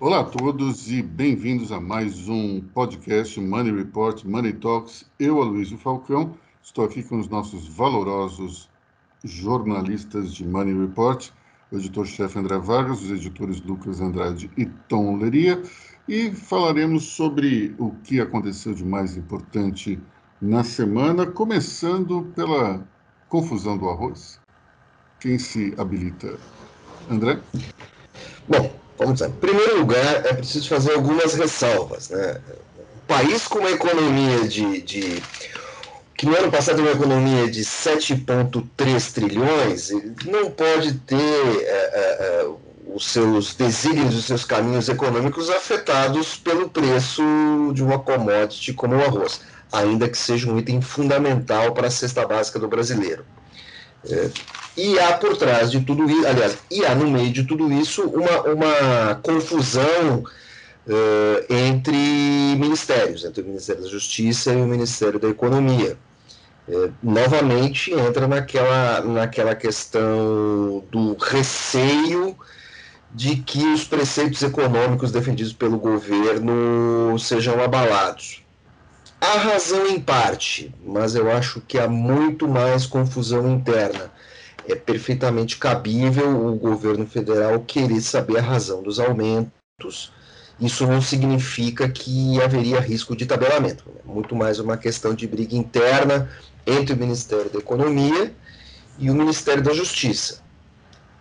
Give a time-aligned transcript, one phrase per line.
[0.00, 5.04] Olá a todos e bem-vindos a mais um podcast Money Report, Money Talks.
[5.18, 8.70] Eu, Aloysio Falcão, estou aqui com os nossos valorosos
[9.24, 11.30] jornalistas de Money Report,
[11.72, 15.60] o editor-chefe André Vargas, os editores Lucas Andrade e Tom Leria,
[16.06, 19.98] e falaremos sobre o que aconteceu de mais importante
[20.40, 22.86] na semana, começando pela
[23.28, 24.40] confusão do arroz.
[25.18, 26.38] Quem se habilita?
[27.10, 27.40] André?
[28.48, 29.28] Bom, vamos lá.
[29.28, 32.10] Em primeiro lugar, é preciso fazer algumas ressalvas.
[32.10, 32.40] Né?
[33.04, 35.22] O país com uma economia de, de
[36.18, 39.90] que no ano passado uma economia de 7,3 trilhões,
[40.26, 42.48] não pode ter é, é, é,
[42.92, 47.22] os seus desígnios, os seus caminhos econômicos afetados pelo preço
[47.72, 52.26] de uma commodity como o arroz, ainda que seja um item fundamental para a cesta
[52.26, 53.24] básica do brasileiro.
[54.04, 54.30] É,
[54.76, 58.04] e há por trás de tudo isso, aliás, e há no meio de tudo isso
[58.04, 60.22] uma, uma confusão
[60.86, 61.96] uh, entre
[62.56, 65.96] ministérios, entre o Ministério da Justiça e o Ministério da Economia.
[66.68, 72.36] Uh, novamente entra naquela, naquela questão do receio
[73.12, 78.44] de que os preceitos econômicos defendidos pelo governo sejam abalados.
[79.20, 84.12] Há razão em parte, mas eu acho que há muito mais confusão interna.
[84.66, 90.12] É perfeitamente cabível o governo federal querer saber a razão dos aumentos.
[90.60, 93.84] Isso não significa que haveria risco de tabelamento.
[94.04, 96.28] É muito mais uma questão de briga interna
[96.66, 98.32] entre o Ministério da Economia
[98.98, 100.42] e o Ministério da Justiça.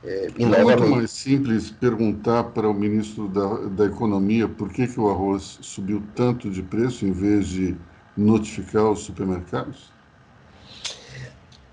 [0.03, 4.87] É, e é muito mais simples perguntar para o ministro da, da Economia por que,
[4.87, 7.75] que o arroz subiu tanto de preço em vez de
[8.17, 9.95] notificar os supermercados?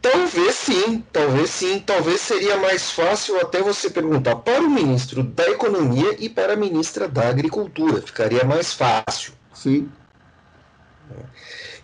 [0.02, 1.78] Talvez sim, talvez sim.
[1.80, 6.56] Talvez seria mais fácil até você perguntar para o ministro da Economia e para a
[6.56, 8.02] ministra da Agricultura.
[8.02, 9.32] Ficaria mais fácil.
[9.54, 9.88] Sim.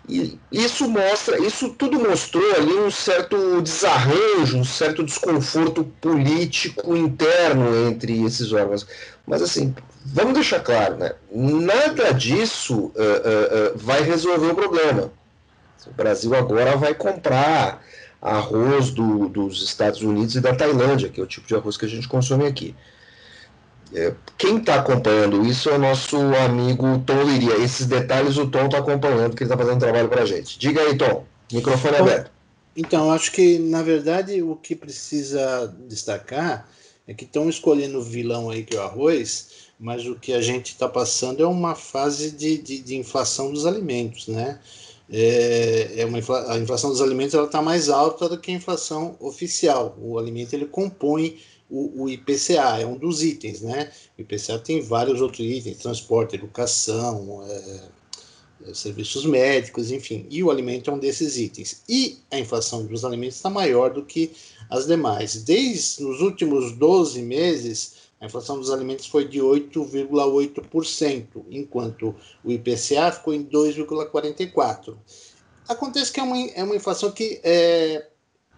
[0.07, 7.87] E isso mostra, isso tudo mostrou ali um certo desarranjo, um certo desconforto político interno
[7.87, 8.85] entre esses órgãos.
[9.25, 9.73] Mas assim,
[10.11, 11.13] vamos deixar claro, né?
[11.31, 15.11] Nada disso uh, uh, uh, vai resolver o problema.
[15.87, 17.83] O Brasil agora vai comprar
[18.21, 21.85] arroz do, dos Estados Unidos e da Tailândia, que é o tipo de arroz que
[21.85, 22.75] a gente consome aqui.
[24.37, 27.55] Quem está acompanhando isso é o nosso amigo Tom Liria.
[27.57, 30.57] Esses detalhes o Tom está acompanhando, que ele está fazendo trabalho para a gente.
[30.57, 31.25] Diga aí, Tom.
[31.51, 32.31] Microfone Bom, aberto.
[32.75, 36.69] Então, acho que, na verdade, o que precisa destacar
[37.05, 40.39] é que estão escolhendo o vilão aí, que é o arroz, mas o que a
[40.39, 44.59] gente está passando é uma fase de, de, de, inflação dos alimentos, né?
[45.09, 49.17] É, é uma infla, a inflação dos alimentos está mais alta do que a inflação
[49.19, 49.97] oficial.
[49.99, 53.91] O alimento ele compõe o, o, IPCA, é um dos itens, né?
[54.17, 57.81] O IPCA tem vários outros itens, transporte, educação, é,
[58.67, 61.81] é, serviços médicos, enfim, e o alimento é um desses itens.
[61.89, 64.31] E a inflação dos alimentos está maior do que
[64.69, 65.43] as demais.
[65.43, 73.11] Desde os últimos 12 meses, a inflação dos alimentos foi de 8,8%, enquanto o IPCA
[73.11, 74.95] ficou em 2,44%.
[75.67, 78.05] Acontece que é uma, é uma inflação que é,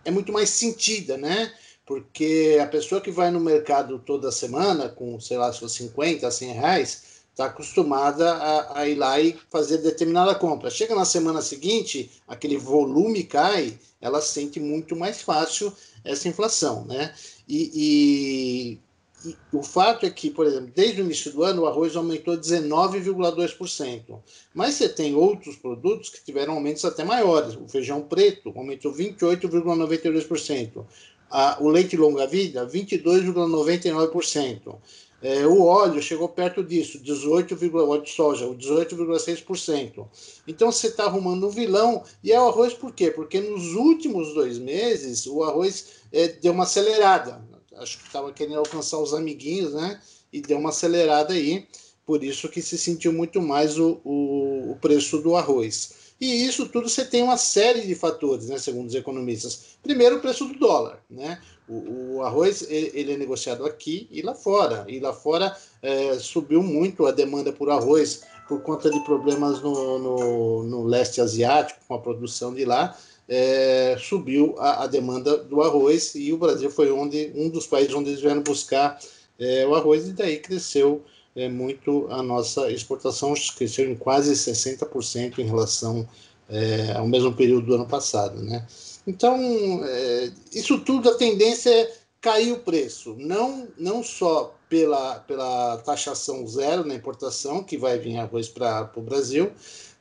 [0.03, 1.53] é muito mais sentida, né?
[1.85, 6.53] porque a pessoa que vai no mercado toda semana, com, sei lá, seus 50, 100
[6.53, 10.69] reais, está acostumada a, a, ir lá e fazer determinada compra.
[10.69, 15.73] Chega na semana seguinte, aquele volume cai, ela sente muito mais fácil
[16.05, 17.13] essa inflação, né?
[17.47, 18.79] E, e,
[19.25, 22.37] e o fato é que, por exemplo, desde o início do ano, o arroz aumentou
[22.37, 24.19] 19,2%.
[24.53, 27.55] Mas você tem outros produtos que tiveram aumentos até maiores.
[27.55, 30.85] O feijão preto aumentou 28,92%
[31.33, 34.75] a, o leite longa-vida, 22,99%.
[35.23, 40.05] É, o óleo chegou perto disso, 18,8% de soja, 18,6%.
[40.45, 42.03] Então você está arrumando um vilão.
[42.23, 43.09] E é o arroz por quê?
[43.09, 47.41] Porque nos últimos dois meses o arroz é, deu uma acelerada.
[47.77, 49.99] Acho que estava querendo alcançar os amiguinhos, né?
[50.31, 51.67] E deu uma acelerada aí.
[52.05, 56.03] Por isso que se sentiu muito mais o, o, o preço do arroz.
[56.19, 59.77] E isso tudo você tem uma série de fatores, né, segundo os economistas.
[59.81, 61.03] Primeiro, o preço do dólar.
[61.09, 61.41] Né?
[61.67, 64.85] O, o arroz ele é negociado aqui e lá fora.
[64.87, 69.99] E lá fora é, subiu muito a demanda por arroz por conta de problemas no,
[69.99, 72.97] no, no leste asiático, com a produção de lá.
[73.27, 77.93] É, subiu a, a, demanda do arroz e o Brasil foi onde um dos países
[77.93, 78.99] onde eles vieram buscar
[79.39, 81.01] é, o arroz e daí cresceu
[81.35, 86.07] é muito a nossa exportação cresceu em quase 60% em relação
[86.49, 88.65] é, ao mesmo período do ano passado, né?
[89.05, 89.37] Então,
[89.83, 91.91] é, isso tudo, a tendência é
[92.23, 98.17] cair o preço, não, não só pela, pela taxação zero na importação, que vai vir
[98.17, 99.51] arroz para o Brasil,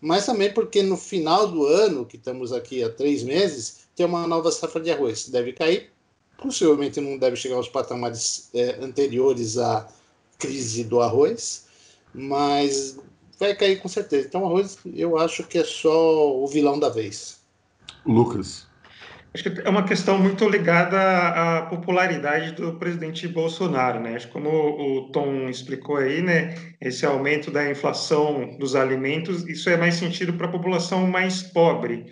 [0.01, 4.25] mas também porque no final do ano, que estamos aqui há três meses, tem uma
[4.29, 5.29] nova safra de arroz.
[5.29, 5.91] Deve cair,
[6.39, 9.89] possivelmente não deve chegar aos patamares é, anteriores à
[10.39, 11.67] crise do arroz,
[12.15, 12.99] mas
[13.37, 14.29] vai cair com certeza.
[14.29, 17.41] Então, arroz eu acho que é só o vilão da vez.
[18.07, 18.71] Lucas.
[19.34, 24.14] Acho que é uma questão muito ligada à popularidade do presidente Bolsonaro, né?
[24.14, 29.70] Acho que como o Tom explicou aí, né, esse aumento da inflação dos alimentos, isso
[29.70, 32.05] é mais sentido para a população mais pobre,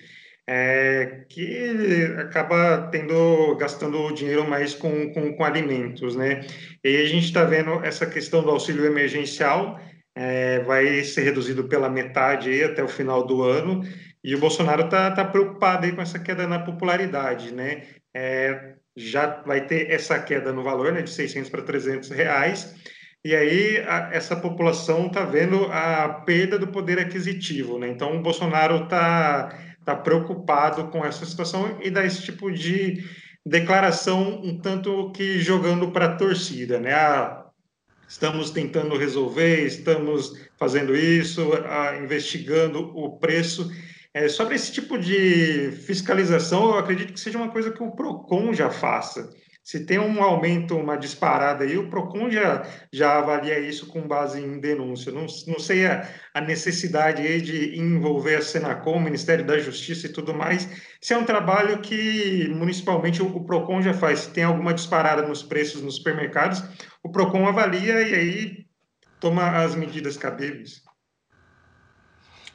[0.49, 6.41] é, que acaba tendo gastando dinheiro mais com, com, com alimentos, né?
[6.83, 9.79] E a gente está vendo essa questão do auxílio emergencial,
[10.15, 13.83] é, vai ser reduzido pela metade aí até o final do ano.
[14.23, 17.85] E o Bolsonaro está tá preocupado aí com essa queda na popularidade, né?
[18.15, 22.75] É, já vai ter essa queda no valor, né, de 600 para 300 reais,
[23.25, 27.89] e aí a, essa população está vendo a perda do poder aquisitivo, né?
[27.89, 33.05] Então o Bolsonaro está tá preocupado com essa situação e dá esse tipo de
[33.45, 36.93] declaração um tanto que jogando para a torcida, né?
[36.93, 37.47] Ah,
[38.09, 43.71] estamos tentando resolver, estamos fazendo isso, ah, investigando o preço
[44.13, 48.53] é, sobre esse tipo de fiscalização, eu acredito que seja uma coisa que o PROCON
[48.53, 49.31] já faça.
[49.63, 54.41] Se tem um aumento, uma disparada aí, o PROCON já, já avalia isso com base
[54.41, 55.13] em denúncia.
[55.13, 60.07] Não, não sei a, a necessidade aí de envolver a Senacom, o Ministério da Justiça
[60.07, 60.69] e tudo mais.
[61.01, 64.21] Se é um trabalho que municipalmente o, o PROCON já faz.
[64.21, 66.65] Se tem alguma disparada nos preços nos supermercados,
[67.03, 68.67] o PROCON avalia e aí
[69.21, 70.83] toma as medidas cabíveis.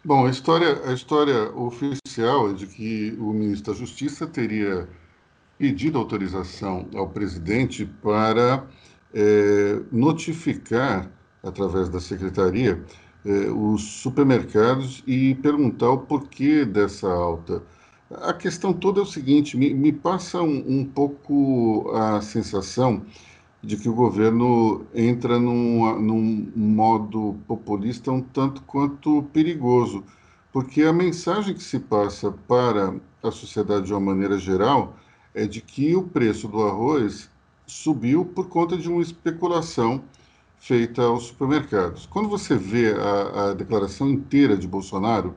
[0.06, 4.88] Bom, a história, a história oficial é de que o ministro da Justiça teria
[5.58, 8.68] pedido autorização ao presidente para
[9.12, 11.10] é, notificar,
[11.42, 12.84] através da secretaria,
[13.26, 17.64] é, os supermercados e perguntar o porquê dessa alta.
[18.12, 23.04] A questão toda é o seguinte: me, me passa um, um pouco a sensação
[23.66, 30.04] de que o governo entra num, num modo populista um tanto quanto perigoso,
[30.54, 34.96] porque a mensagem que se passa para a sociedade de uma maneira geral
[35.34, 37.30] é de que o preço do arroz
[37.66, 40.04] subiu por conta de uma especulação
[40.58, 42.06] feita aos supermercados.
[42.06, 45.36] Quando você vê a, a declaração inteira de Bolsonaro,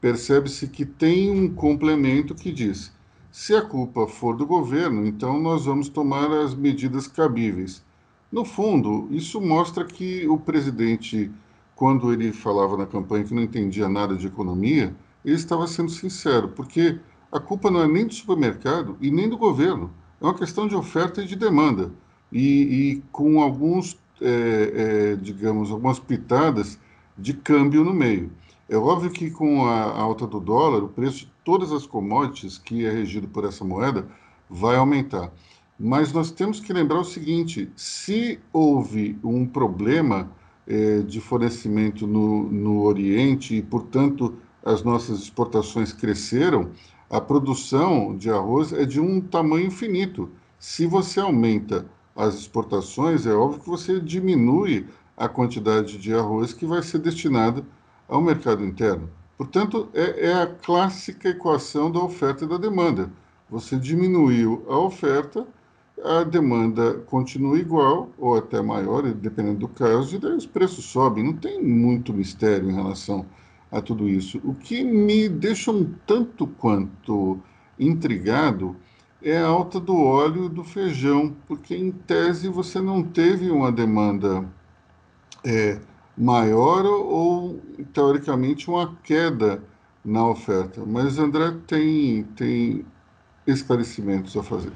[0.00, 2.92] percebe-se que tem um complemento que diz
[3.30, 7.82] se a culpa for do governo, então nós vamos tomar as medidas cabíveis.
[8.30, 11.30] No fundo, isso mostra que o presidente,
[11.74, 14.94] quando ele falava na campanha que não entendia nada de economia,
[15.24, 16.98] ele estava sendo sincero, porque
[17.30, 19.90] a culpa não é nem do supermercado e nem do governo,
[20.20, 21.90] é uma questão de oferta e de demanda.
[22.32, 26.78] E, e com alguns, é, é, digamos, algumas pitadas
[27.16, 28.30] de câmbio no meio.
[28.68, 32.90] É óbvio que com a alta do dólar, o preço todas as commodities que é
[32.90, 34.06] regido por essa moeda
[34.50, 35.32] vai aumentar.
[35.80, 40.30] Mas nós temos que lembrar o seguinte: se houve um problema
[40.66, 46.70] eh, de fornecimento no, no Oriente e, portanto, as nossas exportações cresceram,
[47.08, 50.28] a produção de arroz é de um tamanho infinito.
[50.58, 56.66] Se você aumenta as exportações, é óbvio que você diminui a quantidade de arroz que
[56.66, 57.64] vai ser destinada
[58.06, 59.08] ao mercado interno.
[59.38, 63.08] Portanto, é, é, a clássica equação da oferta e da demanda.
[63.48, 65.46] Você diminuiu a oferta,
[66.04, 71.22] a demanda continua igual ou até maior, dependendo do caso, e daí os preços sobem.
[71.22, 73.24] Não tem muito mistério em relação
[73.70, 74.40] a tudo isso.
[74.42, 77.38] O que me deixa um tanto quanto
[77.78, 78.74] intrigado
[79.22, 83.70] é a alta do óleo e do feijão, porque em tese você não teve uma
[83.70, 84.44] demanda
[85.44, 85.80] é,
[86.18, 87.60] maior ou,
[87.92, 89.62] teoricamente, uma queda
[90.04, 90.82] na oferta.
[90.84, 92.84] Mas André tem, tem
[93.46, 94.72] esclarecimentos a fazer.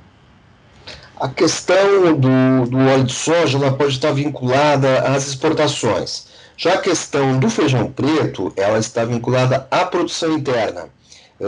[1.17, 6.27] A questão do, do óleo de soja ela pode estar vinculada às exportações.
[6.57, 10.89] Já a questão do feijão preto, ela está vinculada à produção interna.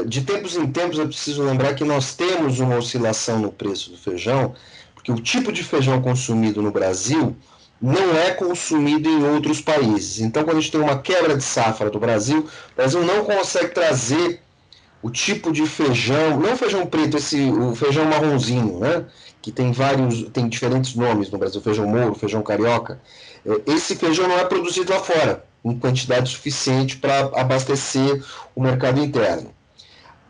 [0.06, 3.96] De tempos em tempos é preciso lembrar que nós temos uma oscilação no preço do
[3.96, 4.54] feijão,
[4.94, 7.36] porque o tipo de feijão consumido no Brasil
[7.84, 10.18] não é consumido em outros países.
[10.20, 13.74] Então, quando a gente tem uma quebra de safra do Brasil, o Brasil não consegue
[13.74, 14.40] trazer
[15.02, 19.04] o tipo de feijão, não feijão preto, esse, o feijão marronzinho, né?
[19.42, 22.98] que tem vários, tem diferentes nomes no Brasil, feijão mouro, feijão carioca.
[23.44, 28.24] É, esse feijão não é produzido lá fora em quantidade suficiente para abastecer
[28.54, 29.52] o mercado interno.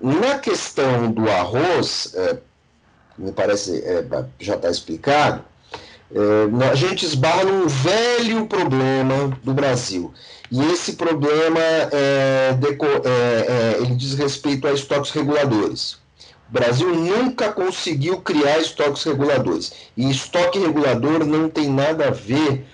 [0.01, 2.39] Na questão do arroz, é,
[3.17, 4.05] me parece é,
[4.41, 5.45] já está explicado,
[6.13, 10.13] é, a gente esbarra num velho problema do Brasil.
[10.51, 12.59] E esse problema é, é,
[13.07, 15.95] é, ele diz respeito a estoques reguladores.
[16.49, 19.73] O Brasil nunca conseguiu criar estoques reguladores.
[19.97, 22.65] E estoque regulador não tem nada a ver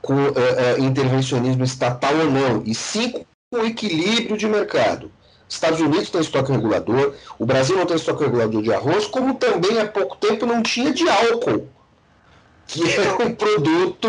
[0.00, 5.10] com é, intervencionismo estatal ou não, e sim com equilíbrio de mercado.
[5.48, 9.80] Estados Unidos tem estoque regulador, o Brasil não tem estoque regulador de arroz, como também
[9.80, 11.68] há pouco tempo não tinha de álcool
[12.66, 14.08] que é um produto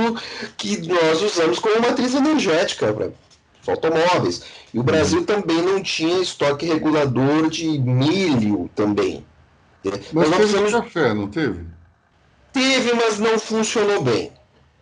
[0.58, 3.12] que nós usamos como matriz energética para
[3.68, 4.44] automóveis.
[4.74, 4.86] E o uhum.
[4.86, 9.26] Brasil também não tinha estoque regulador de milho também.
[10.12, 11.66] Mas, mas teve café, não teve?
[12.52, 14.32] Teve, mas não funcionou bem.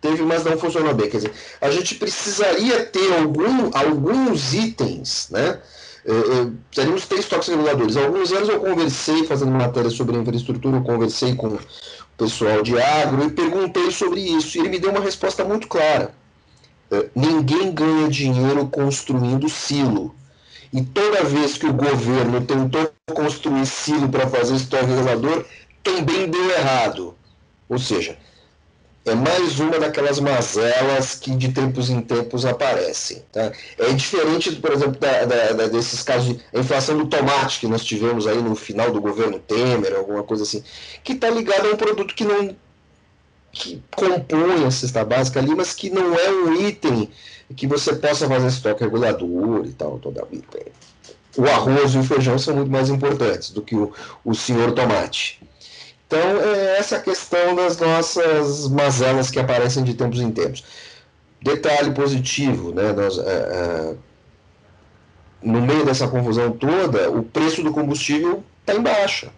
[0.00, 1.10] Teve, mas não funcionou bem.
[1.10, 5.60] Quer dizer, a gente precisaria ter algum, alguns itens, né?
[6.74, 7.96] Teríamos ter estoques reguladores.
[7.96, 11.58] Há alguns anos eu conversei, fazendo matéria sobre infraestrutura, eu conversei com
[12.16, 14.56] pessoal de agro e perguntei sobre isso.
[14.56, 16.14] E ele me deu uma resposta muito clara.
[16.90, 20.14] É, ninguém ganha dinheiro construindo silo.
[20.72, 25.44] E toda vez que o governo tentou construir silo para fazer estoque regulador,
[25.82, 27.14] também deu errado.
[27.68, 28.18] Ou seja,
[29.04, 33.22] é mais uma daquelas mazelas que de tempos em tempos aparecem.
[33.30, 33.52] Tá?
[33.78, 37.84] É diferente, por exemplo, da, da, da, desses casos de inflação do tomate que nós
[37.84, 40.64] tivemos aí no final do governo Temer, alguma coisa assim,
[41.02, 42.56] que está ligado a um produto que não
[43.52, 47.08] que compõe a cesta básica ali, mas que não é um item
[47.54, 49.98] que você possa fazer estoque regulador e tal.
[50.00, 50.26] Toda
[51.36, 53.92] o arroz e o feijão são muito mais importantes do que o,
[54.24, 55.40] o senhor tomate.
[56.06, 60.64] Então, é essa questão das nossas mazelas que aparecem de tempos em tempos.
[61.42, 62.92] Detalhe positivo, né?
[62.92, 63.94] Nós, é, é,
[65.42, 69.30] no meio dessa confusão toda, o preço do combustível está em baixa,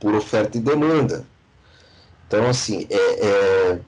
[0.00, 1.24] por oferta e demanda.
[2.26, 3.78] Então, assim, é, é,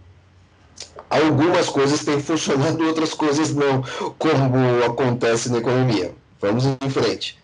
[1.10, 3.82] algumas coisas têm funcionado, outras coisas não,
[4.18, 6.14] como acontece na economia.
[6.40, 7.38] Vamos em frente.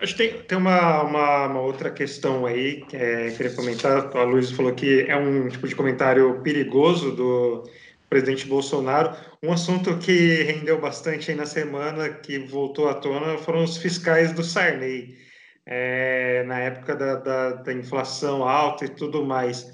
[0.00, 4.14] Acho que tem, tem uma, uma, uma, outra questão aí que é, queria comentar.
[4.16, 7.64] A Luiz falou que é um tipo de comentário perigoso do
[8.10, 9.16] presidente Bolsonaro.
[9.42, 14.32] Um assunto que rendeu bastante aí na semana, que voltou à tona, foram os fiscais
[14.32, 15.16] do Sarney,
[15.64, 19.66] é, na época da, da, da inflação alta e tudo mais.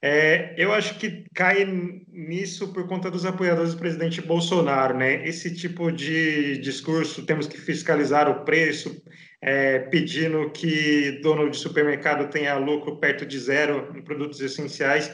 [0.00, 1.64] É, eu acho que cai
[2.08, 5.26] nisso por conta dos apoiadores do presidente Bolsonaro, né?
[5.26, 9.02] Esse tipo de discurso, temos que fiscalizar o preço,
[9.42, 15.10] é, pedindo que dono de supermercado tenha lucro perto de zero em produtos essenciais.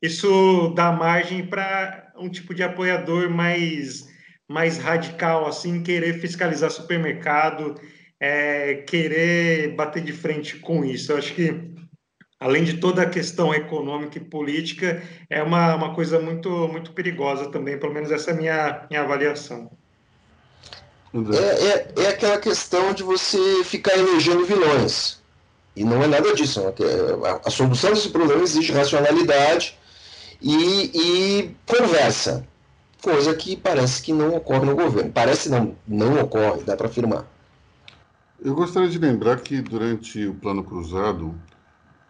[0.00, 4.04] Isso dá margem para um tipo de apoiador mais,
[4.48, 7.74] mais radical, assim, querer fiscalizar supermercado,
[8.20, 11.10] é, querer bater de frente com isso.
[11.10, 11.71] Eu acho que
[12.42, 17.48] além de toda a questão econômica e política, é uma, uma coisa muito, muito perigosa
[17.48, 19.70] também, pelo menos essa é a minha, minha avaliação.
[21.14, 25.20] É, é, é aquela questão de você ficar elegendo vilões.
[25.76, 26.60] E não é nada disso.
[26.60, 26.72] Né?
[27.24, 29.78] A, a solução desse problema exige racionalidade
[30.40, 32.44] e, e conversa.
[33.00, 35.12] Coisa que parece que não ocorre no governo.
[35.12, 37.24] Parece não, não ocorre, dá para afirmar.
[38.44, 41.34] Eu gostaria de lembrar que durante o Plano Cruzado,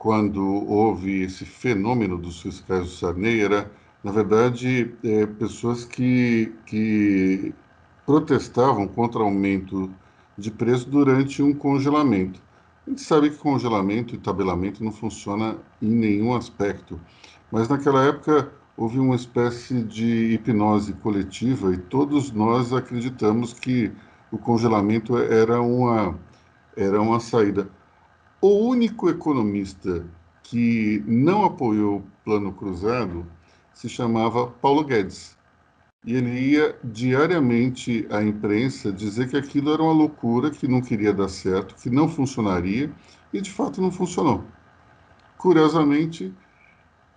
[0.03, 3.71] quando houve esse fenômeno dos fiscais do Sarney, era,
[4.03, 7.55] na verdade, é, pessoas que, que
[8.05, 9.89] protestavam contra aumento
[10.37, 12.43] de preço durante um congelamento.
[12.85, 17.01] A gente sabe que congelamento e tabelamento não funciona em nenhum aspecto,
[17.49, 23.93] mas naquela época houve uma espécie de hipnose coletiva e todos nós acreditamos que
[24.33, 26.19] o congelamento era uma,
[26.77, 27.71] era uma saída.
[28.45, 30.05] O único economista
[30.43, 33.25] que não apoiou o Plano Cruzado
[33.73, 35.39] se chamava Paulo Guedes.
[36.05, 41.15] E ele ia diariamente à imprensa dizer que aquilo era uma loucura, que não queria
[41.15, 42.91] dar certo, que não funcionaria,
[43.33, 44.43] e de fato não funcionou.
[45.39, 46.35] Curiosamente,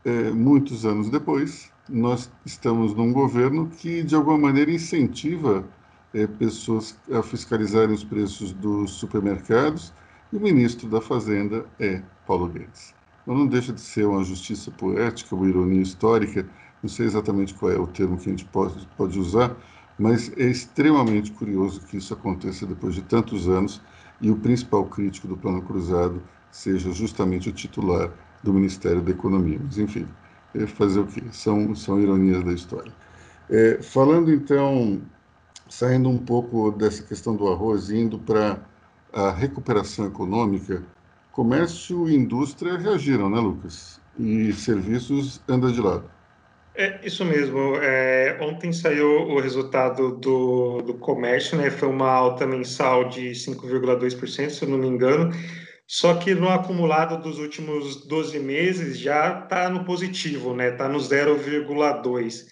[0.05, 5.67] é, muitos anos depois, nós estamos num governo que, de alguma maneira, incentiva
[6.13, 9.91] é, pessoas a fiscalizarem os preços dos supermercados
[10.35, 12.93] e o ministro da Fazenda é Paulo Guedes.
[13.25, 16.45] Mas não deixa de ser uma justiça poética, uma ironia histórica,
[16.83, 19.55] não sei exatamente qual é o termo que a gente pode, pode usar,
[19.97, 23.81] mas é extremamente curioso que isso aconteça depois de tantos anos
[24.19, 28.11] e o principal crítico do Plano Cruzado seja justamente o titular
[28.43, 29.59] do Ministério da Economia.
[29.63, 30.05] Mas, enfim,
[30.53, 31.23] é fazer o quê?
[31.31, 32.91] São, são ironias da história.
[33.49, 35.01] É, falando então
[35.69, 38.59] saindo um pouco dessa questão do arroz, indo para
[39.15, 40.83] a recuperação econômica,
[41.31, 44.01] comércio e indústria reagiram, né, Lucas?
[44.19, 46.11] E serviços anda de lado.
[46.75, 47.77] É isso mesmo.
[47.81, 51.69] É, ontem saiu o resultado do, do comércio, né?
[51.69, 55.31] Foi uma alta mensal de 5,2%, se eu não me engano.
[55.87, 60.69] Só que no acumulado dos últimos 12 meses já está no positivo, né?
[60.69, 62.47] Está no 0,2.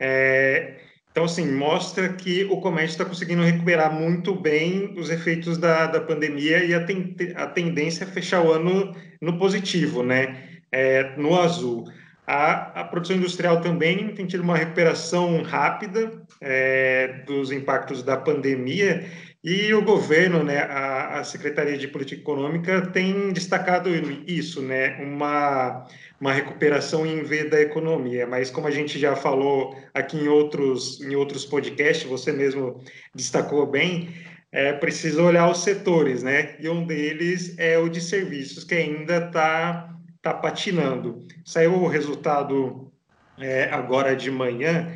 [0.00, 5.86] É, então, assim, mostra que o comércio está conseguindo recuperar muito bem os efeitos da,
[5.86, 10.60] da pandemia e a, ten, a tendência é fechar o ano no positivo, né?
[10.70, 11.84] É, no azul.
[12.26, 16.12] A, a, produção industrial também tem tido uma recuperação rápida
[16.42, 19.06] é, dos impactos da pandemia
[19.42, 23.88] e o governo, né, a, a, Secretaria de Política Econômica tem destacado
[24.26, 25.86] isso, né, uma,
[26.20, 28.26] uma recuperação em V da economia.
[28.26, 32.82] Mas como a gente já falou aqui em outros, em outros podcasts, você mesmo
[33.14, 34.08] destacou bem,
[34.50, 36.56] é preciso olhar os setores, né?
[36.58, 41.26] E um deles é o de serviços, que ainda está tá patinando.
[41.44, 42.90] Saiu o resultado
[43.38, 44.90] é, agora de manhã,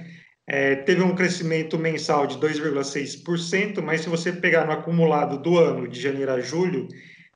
[0.46, 5.86] é, teve um crescimento mensal de 2,6%, mas se você pegar no acumulado do ano,
[5.88, 6.88] de janeiro a julho,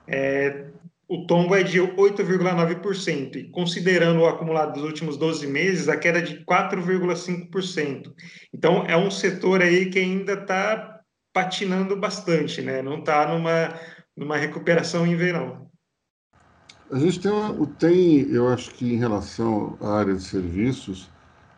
[0.08, 0.66] é,
[1.08, 6.18] o tombo é de 8,9%, e considerando o acumulado dos últimos 12 meses, a queda
[6.18, 8.12] é de 4,5%.
[8.52, 11.00] Então, é um setor aí que ainda está
[11.32, 12.82] patinando bastante, né?
[12.82, 13.78] não está numa,
[14.16, 15.70] numa recuperação em verão.
[16.90, 17.32] A gente tem,
[17.78, 21.08] tem, eu acho que em relação à área de serviços,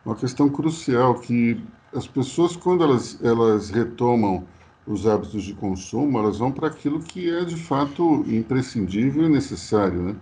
[0.05, 1.63] uma questão crucial que
[1.95, 4.47] as pessoas, quando elas, elas retomam
[4.87, 10.01] os hábitos de consumo, elas vão para aquilo que é de fato imprescindível e necessário.
[10.03, 10.17] Né?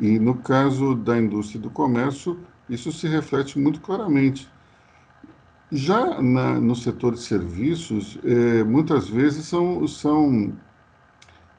[0.00, 4.48] E no caso da indústria do comércio, isso se reflete muito claramente.
[5.70, 10.52] Já na, no setor de serviços, é, muitas vezes são, são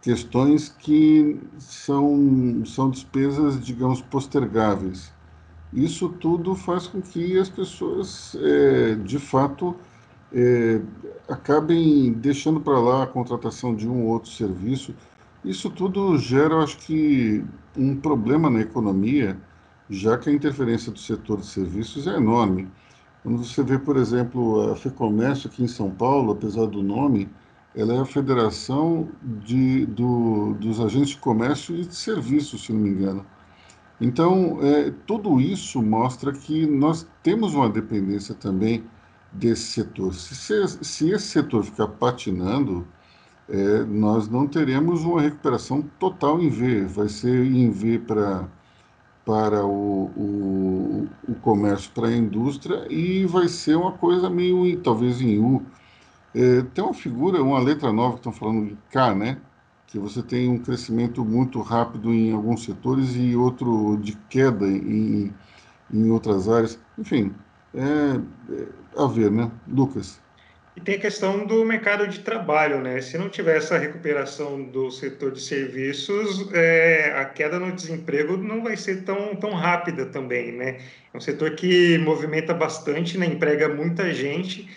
[0.02, 5.12] questões que são, são despesas, digamos, postergáveis.
[5.76, 9.76] Isso tudo faz com que as pessoas, é, de fato,
[10.32, 10.82] é,
[11.28, 14.94] acabem deixando para lá a contratação de um ou outro serviço.
[15.44, 17.44] Isso tudo gera, acho que,
[17.78, 19.38] um problema na economia,
[19.90, 22.68] já que a interferência do setor de serviços é enorme.
[23.24, 27.30] Quando você vê, por exemplo, a FEComércio aqui em São Paulo, apesar do nome,
[27.76, 32.80] ela é a federação de, do, dos agentes de comércio e de serviços, se não
[32.80, 33.26] me engano.
[34.04, 38.84] Então, é, tudo isso mostra que nós temos uma dependência também
[39.32, 40.14] desse setor.
[40.14, 42.86] Se, se esse setor ficar patinando,
[43.48, 48.50] é, nós não teremos uma recuperação total em V, vai ser em V para
[49.26, 55.22] para o, o, o comércio, para a indústria, e vai ser uma coisa meio, talvez
[55.22, 55.66] em U,
[56.36, 59.38] é, tem uma figura, uma letra nova que estão falando de K, né?
[59.94, 65.32] Que você tem um crescimento muito rápido em alguns setores e outro de queda em,
[65.94, 66.80] em outras áreas.
[66.98, 67.32] Enfim,
[67.76, 69.52] é, é a ver, né?
[69.68, 70.20] Lucas.
[70.76, 73.00] E tem a questão do mercado de trabalho, né?
[73.02, 78.64] Se não tiver essa recuperação do setor de serviços, é, a queda no desemprego não
[78.64, 80.80] vai ser tão, tão rápida também, né?
[81.14, 83.28] É um setor que movimenta bastante, né?
[83.28, 84.68] emprega muita gente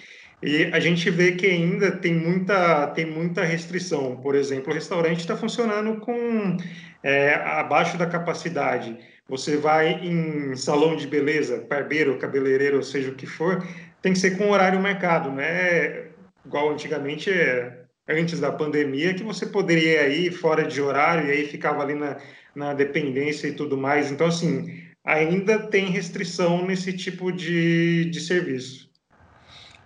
[0.42, 4.16] e a gente vê que ainda tem muita, tem muita restrição.
[4.16, 6.56] Por exemplo, o restaurante está funcionando com
[7.02, 8.96] é, abaixo da capacidade.
[9.28, 13.66] Você vai em salão de beleza, barbeiro, cabeleireiro, seja o que for,
[14.00, 16.10] tem que ser com horário marcado, não é
[16.44, 21.46] igual antigamente, é, antes da pandemia, que você poderia ir fora de horário e aí
[21.46, 22.18] ficava ali na,
[22.54, 24.12] na dependência e tudo mais.
[24.12, 28.85] Então, assim, ainda tem restrição nesse tipo de, de serviço.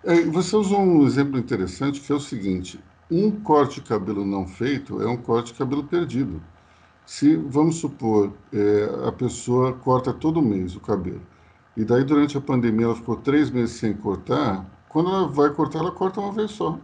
[0.03, 4.47] É, você usou um exemplo interessante que é o seguinte: um corte de cabelo não
[4.47, 6.41] feito é um corte de cabelo perdido.
[7.05, 11.21] Se, vamos supor, é, a pessoa corta todo mês o cabelo,
[11.75, 15.79] e daí durante a pandemia ela ficou três meses sem cortar, quando ela vai cortar,
[15.79, 16.79] ela corta uma vez só.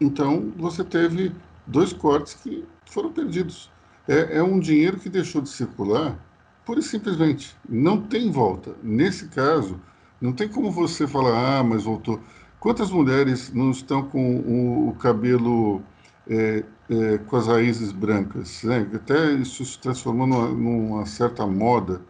[0.00, 1.34] Então, você teve
[1.66, 3.70] dois cortes que foram perdidos.
[4.08, 6.18] É, é um dinheiro que deixou de circular,
[6.64, 7.56] pura e simplesmente.
[7.68, 8.76] Não tem volta.
[8.82, 9.80] Nesse caso,
[10.22, 12.20] não tem como você falar, ah, mas voltou.
[12.60, 15.82] Quantas mulheres não estão com o, o cabelo
[16.28, 18.62] é, é, com as raízes brancas?
[18.62, 18.88] Né?
[18.94, 22.00] Até isso se transformou numa, numa certa moda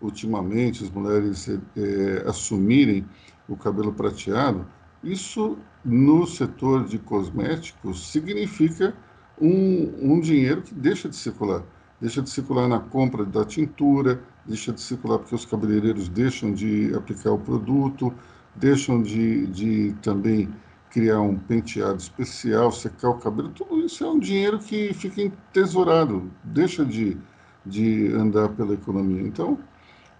[0.00, 3.04] ultimamente, as mulheres é, é, assumirem
[3.48, 4.64] o cabelo prateado.
[5.02, 8.94] Isso, no setor de cosméticos, significa
[9.40, 11.64] um, um dinheiro que deixa de circular.
[12.00, 16.94] Deixa de circular na compra da tintura, deixa de circular porque os cabeleireiros deixam de
[16.94, 18.12] aplicar o produto,
[18.54, 20.48] deixam de, de também
[20.90, 26.30] criar um penteado especial, secar o cabelo, tudo isso é um dinheiro que fica entesourado,
[26.42, 27.16] deixa de,
[27.64, 29.20] de andar pela economia.
[29.20, 29.58] Então,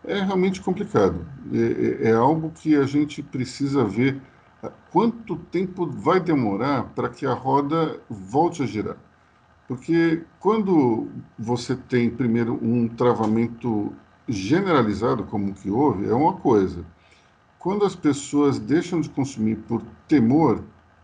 [0.04, 1.26] é realmente complicado.
[1.52, 4.20] É, é, é algo que a gente precisa ver
[4.90, 8.96] quanto tempo vai demorar para que a roda volte a girar.
[9.68, 11.08] Porque quando
[11.38, 13.92] você tem, primeiro, um travamento
[14.28, 16.84] generalizado, como que houve, é uma coisa.
[17.58, 20.62] Quando as pessoas deixam de consumir por temor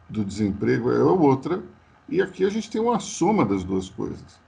[0.09, 1.63] do desemprego, é outra.
[2.09, 4.41] E aqui a gente tem uma soma das duas coisas.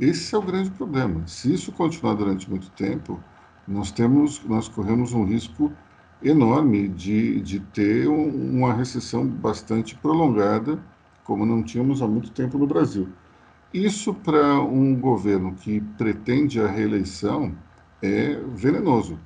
[0.00, 1.26] Esse é o grande problema.
[1.26, 3.20] Se isso continuar durante muito tempo,
[3.66, 5.70] nós temos, nós corremos um risco
[6.22, 10.82] enorme de, de ter um, uma recessão bastante prolongada,
[11.22, 13.08] como não tínhamos há muito tempo no Brasil.
[13.72, 17.54] Isso, para um governo que pretende a reeleição,
[18.04, 19.18] é venenoso,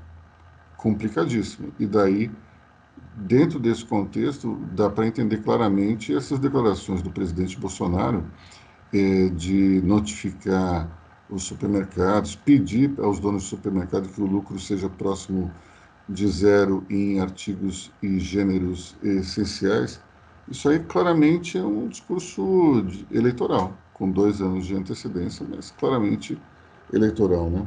[0.76, 1.72] complicadíssimo.
[1.78, 2.30] E daí,
[3.16, 8.24] dentro desse contexto, dá para entender claramente essas declarações do presidente Bolsonaro
[8.92, 10.88] é, de notificar
[11.28, 15.52] os supermercados, pedir aos donos de supermercado que o lucro seja próximo
[16.08, 20.00] de zero em artigos e gêneros essenciais.
[20.48, 26.40] Isso aí claramente é um discurso eleitoral com dois anos de antecedência, mas claramente
[26.92, 27.50] eleitoral.
[27.50, 27.66] Né?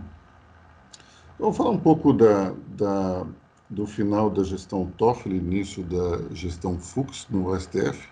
[1.41, 3.25] Vamos falar um pouco da, da,
[3.67, 8.07] do final da gestão Toffoli, início da gestão Fux no STF.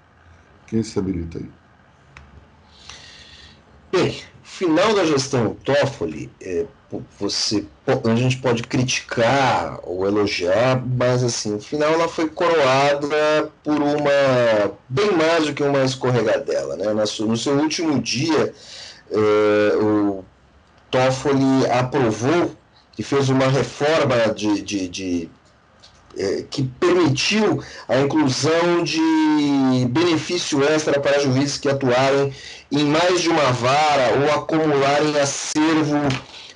[0.66, 1.48] Quem se habilita aí?
[3.92, 6.66] Bem, final da gestão Toffoli, é,
[7.20, 7.68] você,
[8.04, 14.72] a gente pode criticar ou elogiar, mas assim, no final ela foi coroada por uma
[14.90, 16.92] bem mais do que uma escorregadela, né?
[16.96, 18.52] No seu último dia,
[19.12, 20.26] é, o
[20.90, 22.58] Toffoli aprovou
[23.00, 25.30] e fez uma reforma de, de, de
[26.18, 32.34] é, que permitiu a inclusão de benefício extra para juízes que atuarem
[32.70, 35.98] em mais de uma vara ou acumularem acervo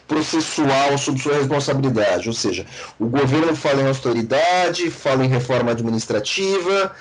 [0.05, 2.27] processual sob sua responsabilidade.
[2.27, 2.65] Ou seja,
[2.99, 6.93] o governo fala em austeridade, fala em reforma administrativa,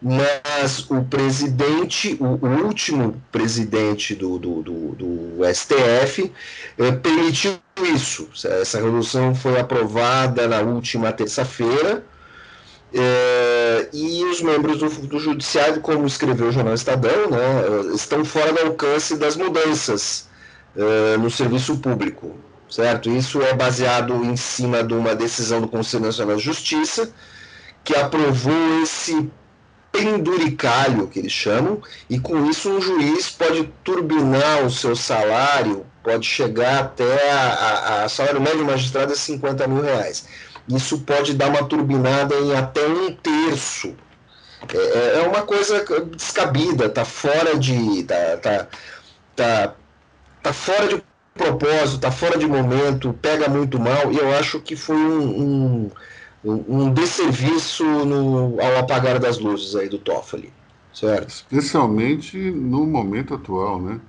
[0.00, 6.32] mas o presidente, o, último presidente do, do, do, do STF,
[6.78, 8.28] eh, permitiu isso.
[8.44, 12.04] Essa resolução foi aprovada na última terça-feira.
[12.94, 18.52] Eh, e os membros do, do Judiciário, como escreveu o jornal Estadão, né, estão fora
[18.52, 20.28] do alcance das mudanças
[20.76, 22.36] eh, no serviço público,
[22.70, 23.10] certo?
[23.10, 27.12] Isso é baseado em cima de uma decisão do Conselho Nacional de Justiça
[27.84, 29.30] que aprovou esse
[29.92, 36.26] penduricalho, que eles chamam, e com isso um juiz pode turbinar o seu salário, pode
[36.26, 40.26] chegar até a, a, a salário médio magistrado é 50 mil reais.
[40.68, 43.94] Isso pode dar uma turbinada em até um terço.
[44.72, 48.02] É, é, é uma coisa descabida, tá fora de.
[48.04, 48.66] tá, tá,
[49.34, 49.74] tá,
[50.42, 51.02] tá fora de
[51.34, 55.90] propósito, tá fora de momento, pega muito mal, e eu acho que foi um, um
[56.44, 60.52] um desserviço no, ao apagar das luzes aí do Toffoli,
[60.92, 61.28] certo?
[61.28, 64.00] Especialmente no momento atual, né?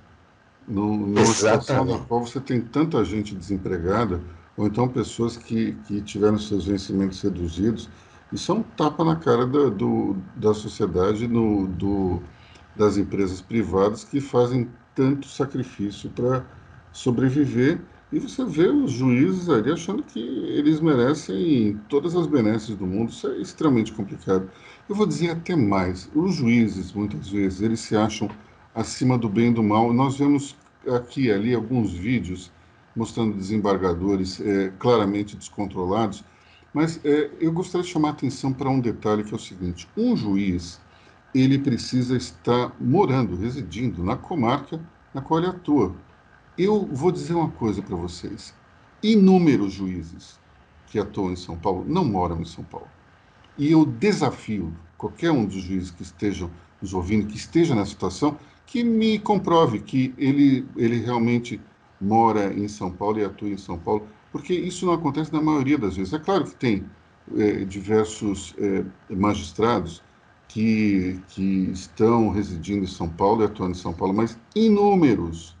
[0.68, 4.20] No, situação na qual você tem tanta gente desempregada,
[4.56, 7.88] ou então pessoas que, que tiveram seus vencimentos reduzidos,
[8.32, 12.22] isso é um tapa na cara da, do, da sociedade, no, do,
[12.76, 16.44] das empresas privadas que fazem tanto sacrifício para
[16.92, 17.80] sobreviver
[18.12, 23.10] e você vê os juízes ali achando que eles merecem todas as benesses do mundo.
[23.10, 24.50] Isso é extremamente complicado.
[24.88, 26.10] Eu vou dizer até mais.
[26.14, 28.28] Os juízes, muitas vezes, eles se acham
[28.74, 29.92] acima do bem e do mal.
[29.92, 30.56] Nós vemos
[30.88, 32.50] aqui e ali alguns vídeos
[32.96, 36.24] mostrando desembargadores é, claramente descontrolados.
[36.74, 39.88] Mas é, eu gostaria de chamar a atenção para um detalhe que é o seguinte:
[39.96, 40.80] um juiz
[41.32, 44.80] ele precisa estar morando, residindo na comarca
[45.14, 45.94] na qual ele atua.
[46.62, 48.54] Eu vou dizer uma coisa para vocês:
[49.02, 50.38] inúmeros juízes
[50.88, 52.86] que atuam em São Paulo não moram em São Paulo.
[53.56, 56.50] E eu desafio qualquer um dos juízes que estejam
[56.82, 61.58] nos ouvindo, que esteja nessa situação, que me comprove que ele, ele realmente
[61.98, 65.78] mora em São Paulo e atua em São Paulo, porque isso não acontece na maioria
[65.78, 66.12] das vezes.
[66.12, 66.84] É claro que tem
[67.38, 70.02] é, diversos é, magistrados
[70.46, 75.58] que, que estão residindo em São Paulo e atuando em São Paulo, mas inúmeros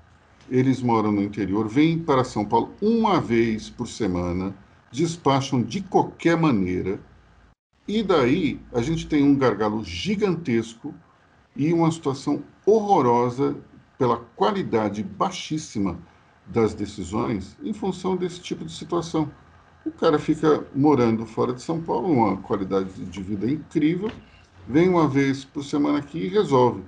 [0.50, 4.54] eles moram no interior, vêm para São Paulo uma vez por semana,
[4.90, 7.00] despacham de qualquer maneira,
[7.86, 10.94] e daí a gente tem um gargalo gigantesco
[11.56, 13.56] e uma situação horrorosa
[13.98, 15.98] pela qualidade baixíssima
[16.46, 19.30] das decisões em função desse tipo de situação.
[19.84, 24.10] O cara fica morando fora de São Paulo, uma qualidade de vida incrível,
[24.68, 26.82] vem uma vez por semana aqui e resolve.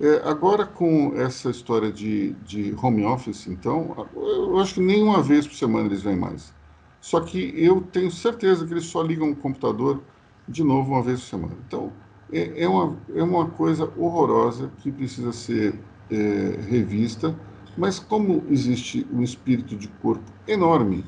[0.00, 5.22] É, agora, com essa história de, de home office, então, eu acho que nem uma
[5.22, 6.54] vez por semana eles vêm mais.
[7.02, 10.02] Só que eu tenho certeza que eles só ligam o computador
[10.48, 11.56] de novo uma vez por semana.
[11.66, 11.92] Então,
[12.32, 15.78] é, é uma, é uma coisa horrorosa que precisa ser
[16.10, 17.38] é, revista,
[17.76, 21.04] mas como existe um espírito de corpo enorme,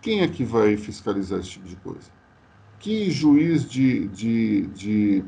[0.00, 2.10] quem é que vai fiscalizar esse tipo de coisa?
[2.78, 5.24] Que juiz de, de, de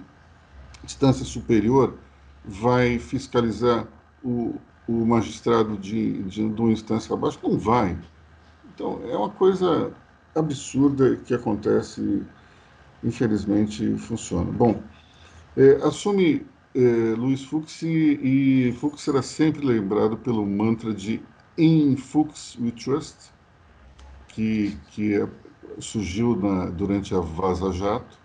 [0.82, 1.98] instância superior
[2.44, 3.86] vai fiscalizar
[4.22, 4.54] o,
[4.88, 7.38] o magistrado de, de, de uma instância abaixo?
[7.42, 7.98] Não vai.
[8.74, 9.92] Então, é uma coisa
[10.34, 12.22] absurda que acontece,
[13.02, 14.50] infelizmente funciona.
[14.50, 14.82] Bom,
[15.56, 21.20] é, assume é, Luiz Fux e, Fux será sempre lembrado pelo mantra de
[21.58, 23.32] In Fux We Trust,
[24.28, 25.28] que, que é,
[25.78, 28.19] surgiu na, durante a Vaza Jato.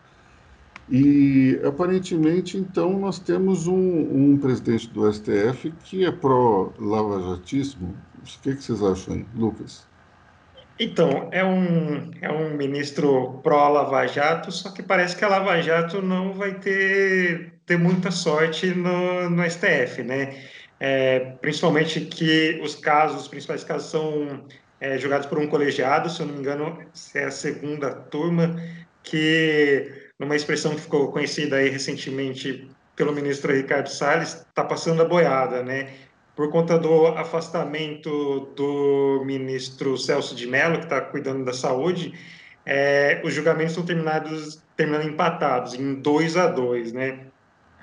[0.90, 7.96] E aparentemente, então, nós temos um, um presidente do STF que é pró-lavajatismo.
[8.20, 9.88] O que, que vocês acham Lucas?
[10.80, 16.02] Então, é um, é um ministro pró-Lava Jato, só que parece que a Lava Jato
[16.02, 20.36] não vai ter, ter muita sorte no, no STF, né?
[20.80, 24.46] É, principalmente que os casos, os principais casos são
[24.82, 26.78] é, julgados por um colegiado, se eu não me engano,
[27.14, 28.56] é a segunda turma,
[29.02, 35.06] que, numa expressão que ficou conhecida aí recentemente pelo ministro Ricardo Salles, está passando a
[35.06, 35.94] boiada, né?
[36.36, 42.14] por conta do afastamento do ministro Celso de Mello, que está cuidando da saúde,
[42.66, 47.20] é, os julgamentos estão terminados, terminando empatados, em 2 a 2 né?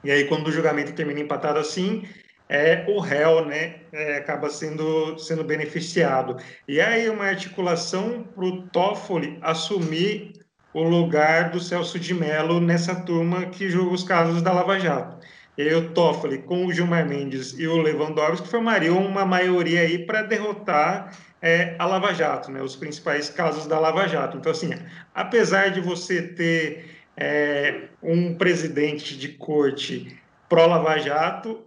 [0.04, 2.04] E aí, quando o julgamento termina empatado assim,
[2.48, 6.36] é, o réu né, é, acaba sendo, sendo beneficiado.
[6.66, 10.32] E aí, uma articulação para o Toffoli assumir
[10.74, 15.16] o lugar do Celso de Mello nessa turma que julga os casos da Lava Jato.
[15.56, 20.22] E o Toffoli com o Gilmar Mendes e o Lewandowski formariam uma maioria aí para
[20.22, 24.38] derrotar é, a Lava Jato, né, os principais casos da Lava Jato.
[24.38, 24.70] Então, assim,
[25.14, 30.16] apesar de você ter é, um presidente de corte
[30.48, 31.60] pró-Lava Jato,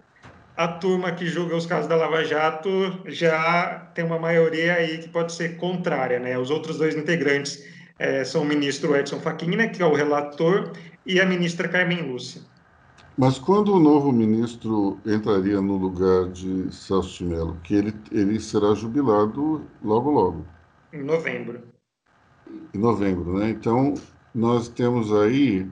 [0.58, 5.10] a turma que julga os casos da Lava Jato já tem uma maioria aí que
[5.10, 6.38] pode ser contrária, né?
[6.38, 10.72] Os outros dois integrantes é, são o ministro Edson Fachin, né, que é o relator,
[11.06, 12.42] e a ministra Carmen Lúcia.
[13.18, 18.40] Mas quando o novo ministro entraria no lugar de Celso de Mello, que ele, ele
[18.42, 20.46] será jubilado logo, logo.
[20.92, 21.64] Em novembro.
[22.74, 23.52] Em novembro, né?
[23.52, 23.94] Então,
[24.34, 25.66] nós temos aí,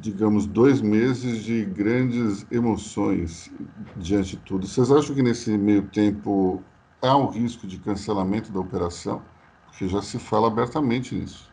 [0.00, 3.48] digamos, dois meses de grandes emoções
[3.96, 4.66] diante de tudo.
[4.66, 6.60] Vocês acham que nesse meio tempo
[7.00, 9.22] há um risco de cancelamento da operação?
[9.72, 11.50] Porque já se fala abertamente nisso.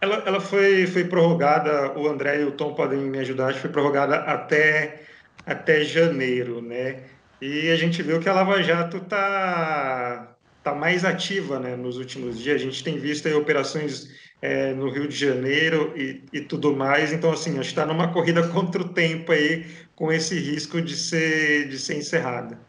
[0.00, 4.16] Ela, ela foi, foi prorrogada, o André e o Tom podem me ajudar, foi prorrogada
[4.16, 5.02] até,
[5.44, 7.02] até janeiro, né?
[7.42, 12.38] E a gente viu que a Lava Jato está tá mais ativa né, nos últimos
[12.38, 12.60] dias.
[12.60, 14.08] A gente tem visto aí, operações
[14.40, 17.12] é, no Rio de Janeiro e, e tudo mais.
[17.12, 20.96] Então, assim, a gente está numa corrida contra o tempo aí, com esse risco de
[20.96, 22.67] ser, de ser encerrada.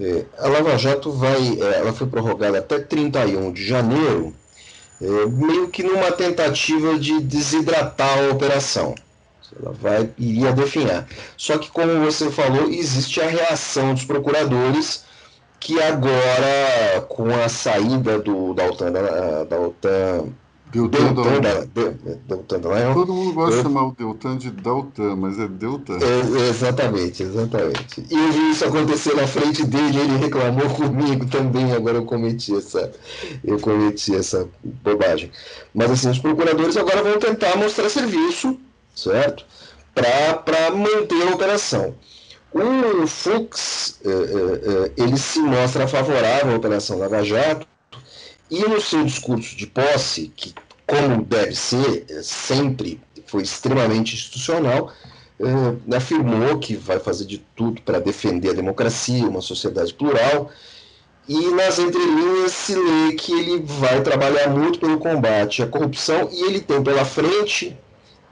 [0.00, 4.34] É, a Lava Jato vai, é, ela foi prorrogada até 31 de janeiro,
[5.00, 8.94] é, meio que numa tentativa de desidratar a operação.
[9.60, 11.06] Ela vai, iria definhar.
[11.36, 15.04] Só que, como você falou, existe a reação dos procuradores
[15.60, 20.28] que agora, com a saída do, da OTAN, da, da OTAN
[20.74, 21.94] Deltan, Deltan,
[22.26, 22.60] Deltan
[22.94, 25.98] Todo mundo gosta de chamar o Deltan de Deltan, mas é Deltan.
[26.00, 28.04] É, exatamente, exatamente.
[28.10, 32.56] E eu vi isso acontecer na frente dele, ele reclamou comigo também, agora eu cometi
[32.56, 32.92] essa,
[33.44, 34.48] eu cometi essa
[34.82, 35.30] bobagem.
[35.72, 38.58] Mas assim, os procuradores agora vão tentar mostrar serviço,
[38.94, 39.44] certo?
[39.94, 41.94] Para manter a operação.
[42.52, 47.66] O Fux, é, é, é, ele se mostra favorável à Operação Lava Jato,
[48.50, 50.54] e no seu discurso de posse, que
[50.86, 54.92] como deve ser, é, sempre foi extremamente institucional,
[55.40, 60.50] eh, afirmou que vai fazer de tudo para defender a democracia, uma sociedade plural,
[61.28, 66.42] e nas entrelinhas se lê que ele vai trabalhar muito pelo combate à corrupção e
[66.42, 67.76] ele tem pela frente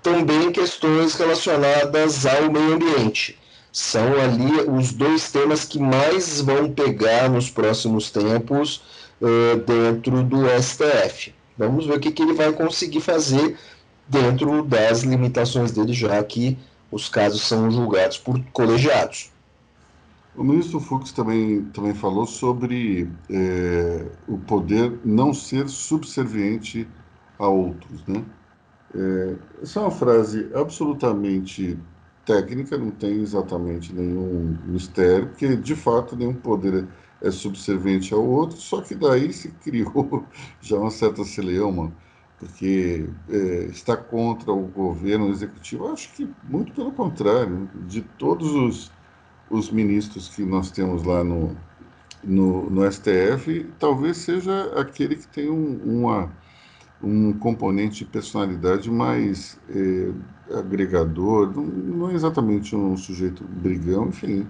[0.02, 3.38] também questões relacionadas ao meio ambiente.
[3.72, 8.82] São ali os dois temas que mais vão pegar nos próximos tempos
[9.22, 11.32] uh, dentro do STF.
[11.56, 13.56] Vamos ver o que, que ele vai conseguir fazer
[14.08, 16.58] dentro das limitações dele, já que
[16.90, 19.30] os casos são julgados por colegiados.
[20.34, 26.88] O ministro Fux também, também falou sobre é, o poder não ser subserviente
[27.38, 28.24] a outros, né?
[28.94, 31.78] É, essa é uma frase absolutamente
[32.24, 36.86] técnica, não tem exatamente nenhum mistério, porque de fato nenhum poder
[37.22, 40.26] é subserviente ao outro, só que daí se criou
[40.60, 41.92] já uma certa celeuma,
[42.38, 45.88] porque é, está contra o governo executivo.
[45.88, 48.92] Acho que muito pelo contrário, de todos os,
[49.48, 51.56] os ministros que nós temos lá no,
[52.24, 56.30] no, no STF, talvez seja aquele que tem um, uma
[57.02, 60.12] um componente de personalidade mais é,
[60.56, 64.46] agregador, não, não, é exatamente um sujeito brigão, enfim.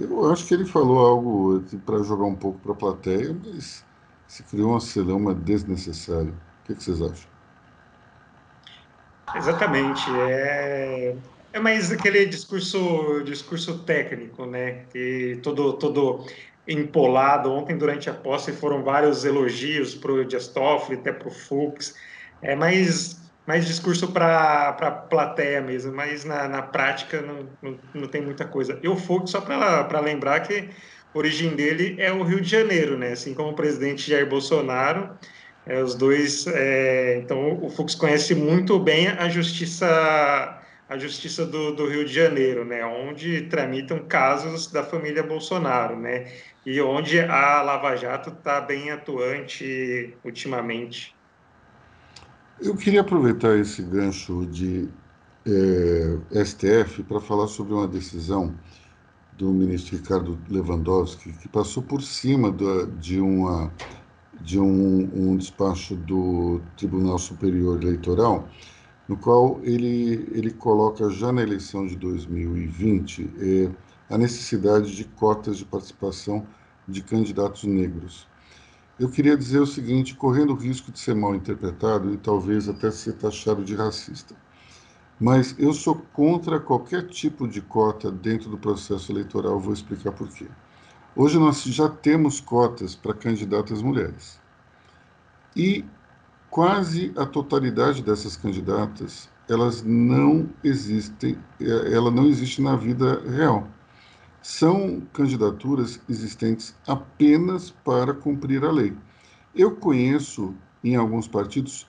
[0.00, 3.84] Eu acho que ele falou algo para jogar um pouco para a plateia, mas
[4.26, 6.30] se criou uma celeuma desnecessária.
[6.32, 7.28] O que, que vocês acham?
[9.34, 10.02] Exatamente.
[10.10, 11.16] É,
[11.52, 14.84] é mais aquele discurso, discurso técnico, né?
[14.92, 16.24] Que todo, todo
[16.66, 17.52] empolado.
[17.52, 21.94] Ontem, durante a posse, foram vários elogios para o Dias Toffoli, até para o Fux.
[22.40, 28.08] É mais, mais discurso para a plateia mesmo, mas na, na prática não, não, não,
[28.08, 28.78] tem muita coisa.
[28.82, 30.68] E o Fux, só para lembrar que
[31.12, 33.12] a origem dele é o Rio de Janeiro, né?
[33.12, 35.10] Assim como o presidente Jair Bolsonaro,
[35.66, 36.46] é, os dois.
[36.46, 40.56] É, então, o Fux conhece muito bem a justiça
[40.90, 46.32] a Justiça do, do, Rio de Janeiro, né, onde tramitam casos da família Bolsonaro, né,
[46.66, 51.14] e onde a Lava Jato está bem atuante ultimamente.
[52.62, 54.86] Eu queria aproveitar esse gancho de
[55.46, 58.54] é, STF para falar sobre uma decisão
[59.38, 63.72] do ministro Ricardo Lewandowski, que passou por cima da, de, uma,
[64.42, 68.46] de um, um despacho do Tribunal Superior Eleitoral,
[69.08, 73.70] no qual ele, ele coloca já na eleição de 2020 eh,
[74.10, 76.46] a necessidade de cotas de participação
[76.86, 78.28] de candidatos negros.
[79.00, 82.90] Eu queria dizer o seguinte, correndo o risco de ser mal interpretado e talvez até
[82.90, 84.36] ser taxado de racista,
[85.18, 90.28] mas eu sou contra qualquer tipo de cota dentro do processo eleitoral, vou explicar por
[90.28, 90.46] quê.
[91.16, 94.38] Hoje nós já temos cotas para candidatas mulheres.
[95.56, 95.82] E
[96.50, 103.66] quase a totalidade dessas candidatas elas não existem, é, ela não existe na vida real.
[104.42, 108.96] São candidaturas existentes apenas para cumprir a lei.
[109.54, 111.86] Eu conheço em alguns partidos,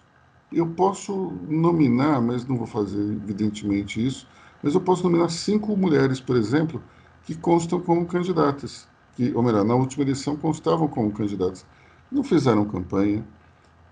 [0.52, 4.28] eu posso nominar, mas não vou fazer evidentemente isso,
[4.62, 6.84] mas eu posso nominar cinco mulheres, por exemplo,
[7.24, 11.66] que constam como candidatas, que, ou melhor, na última eleição constavam como candidatas.
[12.12, 13.26] Não fizeram campanha,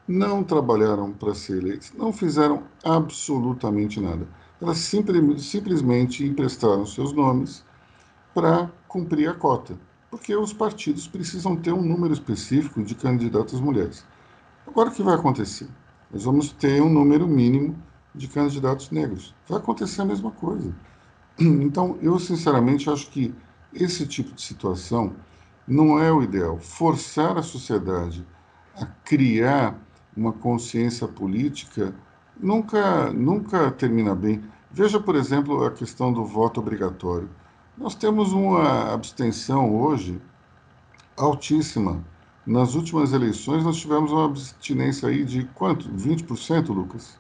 [0.06, 4.28] não trabalharam para ser eleitos, não fizeram absolutamente nada.
[4.62, 7.64] Elas simples, simplesmente emprestaram seus nomes
[8.34, 9.78] para cumprir a cota,
[10.10, 14.06] porque os partidos precisam ter um número específico de candidatas mulheres.
[14.68, 15.68] Agora o que vai acontecer?
[16.12, 17.76] Nós vamos ter um número mínimo
[18.14, 19.36] de candidatos negros.
[19.48, 20.74] Vai acontecer a mesma coisa.
[21.40, 23.34] Então, eu sinceramente acho que
[23.74, 25.16] esse tipo de situação
[25.66, 26.58] não é o ideal.
[26.58, 28.26] Forçar a sociedade
[28.76, 29.80] a criar
[30.18, 31.96] uma consciência política
[32.38, 34.44] nunca, nunca termina bem.
[34.72, 37.30] Veja, por exemplo, a questão do voto obrigatório.
[37.80, 40.22] Nós temos uma abstenção hoje
[41.16, 42.04] altíssima.
[42.46, 45.88] Nas últimas eleições, nós tivemos uma abstinência aí de quanto?
[45.90, 47.18] 20%, Lucas?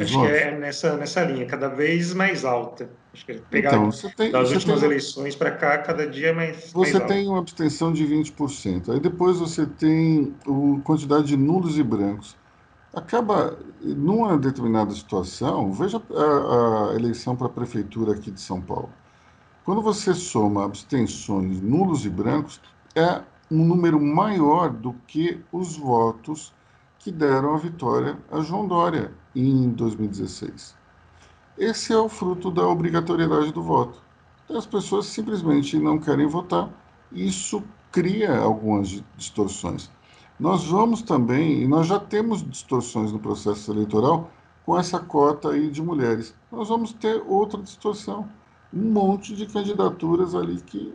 [0.00, 0.30] Acho votos?
[0.30, 2.90] que é nessa, nessa linha, cada vez mais alta.
[3.12, 6.32] Acho que pegar então, você tem, das você últimas tem, eleições para cá, cada dia
[6.32, 6.70] mais.
[6.72, 8.92] Você mais tem uma abstenção de 20%.
[8.92, 12.36] Aí depois você tem a quantidade de nulos e brancos.
[12.94, 18.90] Acaba, numa determinada situação, veja a, a eleição para a prefeitura aqui de São Paulo.
[19.68, 22.58] Quando você soma abstenções nulos e brancos,
[22.94, 26.54] é um número maior do que os votos
[26.98, 30.74] que deram a vitória a João Dória em 2016.
[31.58, 34.02] Esse é o fruto da obrigatoriedade do voto.
[34.46, 36.70] Então, as pessoas simplesmente não querem votar.
[37.12, 39.90] Isso cria algumas distorções.
[40.40, 44.30] Nós vamos também, e nós já temos distorções no processo eleitoral
[44.64, 46.34] com essa cota aí de mulheres.
[46.50, 48.30] Nós vamos ter outra distorção.
[48.72, 50.92] Um monte de candidaturas ali que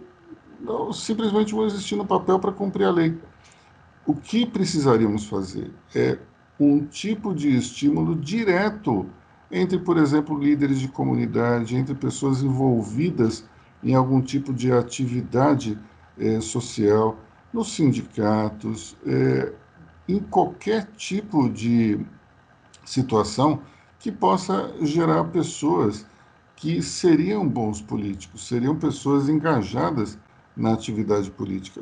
[0.60, 3.18] não, simplesmente vão existir no papel para cumprir a lei.
[4.06, 6.18] O que precisaríamos fazer é
[6.60, 9.06] um tipo de estímulo direto
[9.52, 13.46] entre, por exemplo, líderes de comunidade, entre pessoas envolvidas
[13.84, 15.78] em algum tipo de atividade
[16.18, 17.18] eh, social,
[17.54, 19.54] nos sindicatos, eh,
[20.08, 22.00] em qualquer tipo de
[22.86, 23.62] situação
[24.00, 26.06] que possa gerar pessoas
[26.56, 30.18] que seriam bons políticos, seriam pessoas engajadas
[30.56, 31.82] na atividade política.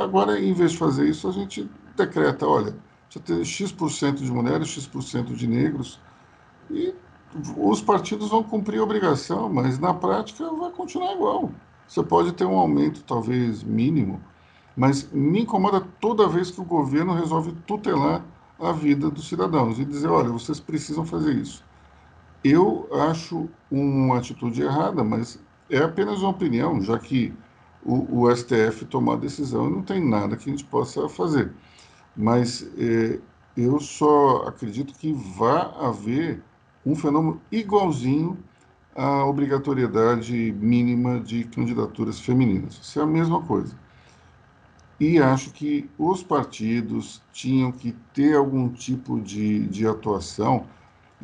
[0.00, 2.76] Agora, em vez de fazer isso, a gente decreta, olha,
[3.08, 6.00] você tem X% de mulheres, X% de negros,
[6.70, 6.94] e
[7.56, 11.50] os partidos vão cumprir a obrigação, mas na prática vai continuar igual.
[11.86, 14.20] Você pode ter um aumento, talvez mínimo,
[14.76, 18.24] mas me incomoda toda vez que o governo resolve tutelar
[18.58, 21.64] a vida dos cidadãos e dizer: olha, vocês precisam fazer isso.
[22.44, 25.40] Eu acho uma atitude errada, mas
[25.70, 27.32] é apenas uma opinião, já que
[27.82, 31.50] o, o STF tomou a decisão e não tem nada que a gente possa fazer.
[32.16, 33.18] Mas é,
[33.56, 36.42] eu só acredito que vai haver
[36.84, 38.38] um fenômeno igualzinho
[38.94, 42.74] à obrigatoriedade mínima de candidaturas femininas.
[42.74, 43.74] Isso é a mesma coisa.
[45.00, 50.66] E acho que os partidos tinham que ter algum tipo de, de atuação.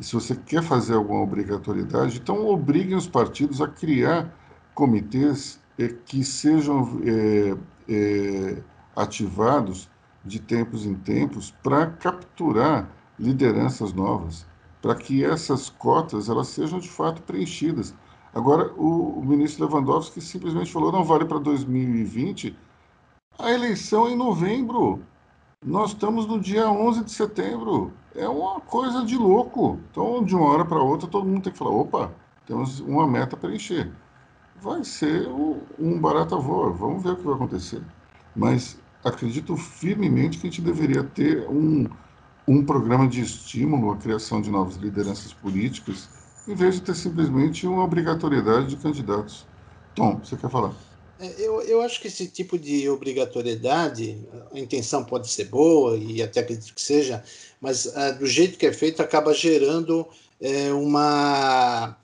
[0.01, 4.35] E se você quer fazer alguma obrigatoriedade, então obriguem os partidos a criar
[4.73, 7.55] comitês eh, que sejam eh,
[7.87, 8.63] eh,
[8.95, 9.87] ativados
[10.25, 12.89] de tempos em tempos para capturar
[13.19, 14.45] lideranças novas
[14.81, 17.93] para que essas cotas elas sejam de fato preenchidas.
[18.33, 22.57] Agora, o, o ministro Lewandowski simplesmente falou: não vale para 2020.
[23.37, 25.03] A eleição é em novembro.
[25.63, 27.93] Nós estamos no dia 11 de setembro.
[28.15, 29.79] É uma coisa de louco.
[29.89, 32.11] Então, de uma hora para outra, todo mundo tem que falar: opa,
[32.45, 33.91] temos uma meta a preencher.
[34.61, 35.27] Vai ser
[35.79, 36.71] um barata voa.
[36.71, 37.81] Vamos ver o que vai acontecer.
[38.35, 41.87] Mas acredito firmemente que a gente deveria ter um,
[42.47, 46.09] um programa de estímulo à criação de novas lideranças políticas,
[46.47, 49.47] em vez de ter simplesmente uma obrigatoriedade de candidatos.
[49.95, 50.73] Tom, você quer falar?
[51.19, 56.21] É, eu, eu acho que esse tipo de obrigatoriedade, a intenção pode ser boa e
[56.21, 57.23] até acredito que seja,
[57.61, 60.05] mas uh, do jeito que é feito acaba gerando
[60.41, 61.95] é, uma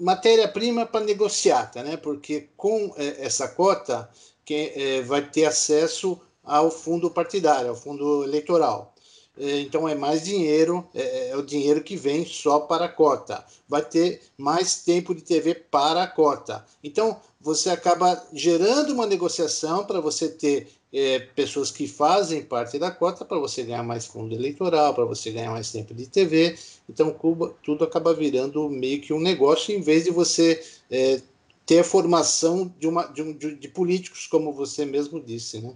[0.00, 1.96] matéria-prima para negociar, tá, né?
[1.96, 4.08] porque com é, essa cota
[4.44, 8.92] quem é, vai ter acesso ao fundo partidário, ao fundo eleitoral.
[9.38, 13.44] É, então é mais dinheiro, é, é, o dinheiro que vem só para a cota.
[13.68, 16.64] Vai ter mais tempo de TV para a cota.
[16.82, 22.90] Então você acaba gerando uma negociação para você ter é, pessoas que fazem parte da
[22.90, 26.56] cota para você ganhar mais fundo eleitoral, para você ganhar mais tempo de TV.
[26.88, 31.20] Então Cuba, tudo acaba virando meio que um negócio em vez de você é,
[31.64, 35.72] ter a formação de, uma, de, um, de, de políticos, como você mesmo disse, né?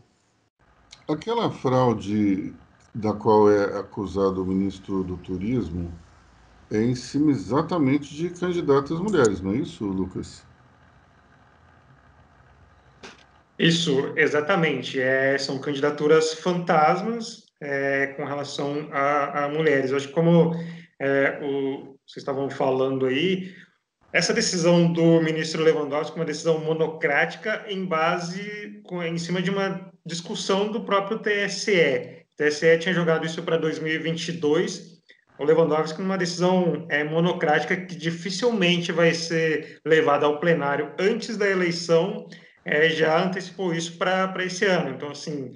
[1.09, 2.53] Aquela fraude
[2.95, 5.93] da qual é acusado o ministro do Turismo
[6.71, 10.45] é em cima exatamente de candidatas mulheres, não é isso, Lucas?
[13.59, 15.01] Isso, exatamente.
[15.01, 19.91] É, são candidaturas fantasmas é, com relação a, a, mulheres.
[19.91, 20.55] Eu acho que como
[21.01, 23.55] é, o, vocês estavam falando aí,
[24.13, 29.91] essa decisão do ministro Lewandowski é uma decisão monocrática em base, em cima de uma
[30.05, 32.25] discussão do próprio TSE.
[32.33, 34.97] O TSE tinha jogado isso para 2022.
[35.39, 41.47] O Lewandowski, numa decisão é, monocrática que dificilmente vai ser levada ao plenário antes da
[41.47, 42.27] eleição,
[42.67, 44.91] é, já antecipou isso para esse ano.
[44.91, 45.53] Então, assim,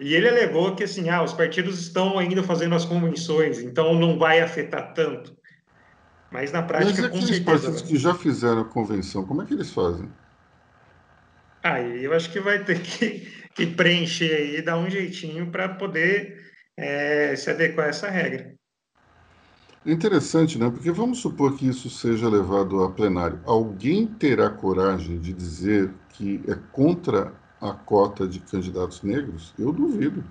[0.00, 4.18] e ele alegou que assim, ah, os partidos estão ainda fazendo as convenções, então não
[4.18, 5.36] vai afetar tanto.
[6.32, 9.70] Mas na prática, Mas aqueles partidos que já fizeram a convenção, como é que eles
[9.70, 10.08] fazem?
[11.62, 16.50] Aí eu acho que vai ter que que preencher aí, dar um jeitinho para poder
[16.76, 18.54] é, se adequar a essa regra.
[19.86, 20.70] Interessante, né?
[20.70, 23.38] Porque vamos supor que isso seja levado a plenário.
[23.44, 29.54] Alguém terá coragem de dizer que é contra a cota de candidatos negros?
[29.58, 30.24] Eu duvido.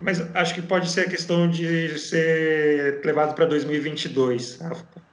[0.00, 4.58] Mas acho que pode ser a questão de ser levado para 2022,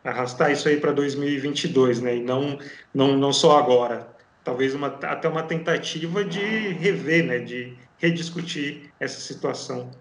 [0.04, 2.16] arrastar isso aí para 2022, né?
[2.16, 2.58] E não,
[2.94, 4.16] não, não só agora
[4.48, 9.92] talvez uma, até uma tentativa de rever, né, de rediscutir essa situação.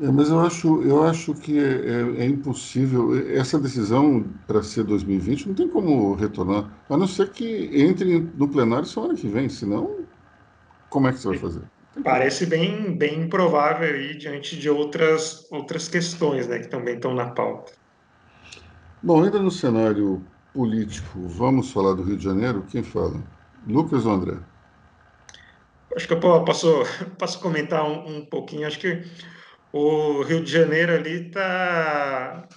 [0.00, 3.14] É, mas eu acho, eu acho que é, é, é impossível.
[3.36, 8.48] Essa decisão para ser 2020 não tem como retornar, a não ser que entre no
[8.48, 9.98] plenário semana que vem, senão,
[10.88, 11.62] como é que você vai fazer?
[12.02, 17.30] Parece bem, bem improvável aí diante de outras, outras questões né, que também estão na
[17.30, 17.72] pauta.
[19.02, 20.22] Bom, ainda no cenário
[20.54, 22.64] político, vamos falar do Rio de Janeiro?
[22.70, 23.22] Quem fala?
[23.66, 24.38] Lucas ou André?
[25.94, 26.84] Acho que eu posso,
[27.18, 28.66] posso comentar um, um pouquinho.
[28.66, 29.02] Acho que
[29.72, 32.48] o Rio de Janeiro ali está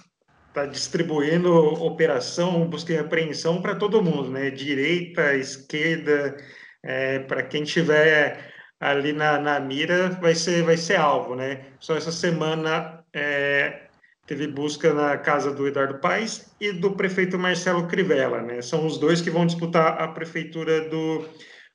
[0.52, 4.50] tá distribuindo operação, busca e apreensão para todo mundo, né?
[4.50, 6.36] Direita, esquerda,
[6.82, 11.66] é, para quem tiver ali na, na mira vai ser vai ser alvo, né?
[11.80, 13.88] Só essa semana é,
[14.26, 18.62] teve busca na casa do Eduardo Paes e do prefeito Marcelo Crivella, né?
[18.62, 21.28] São os dois que vão disputar a prefeitura do,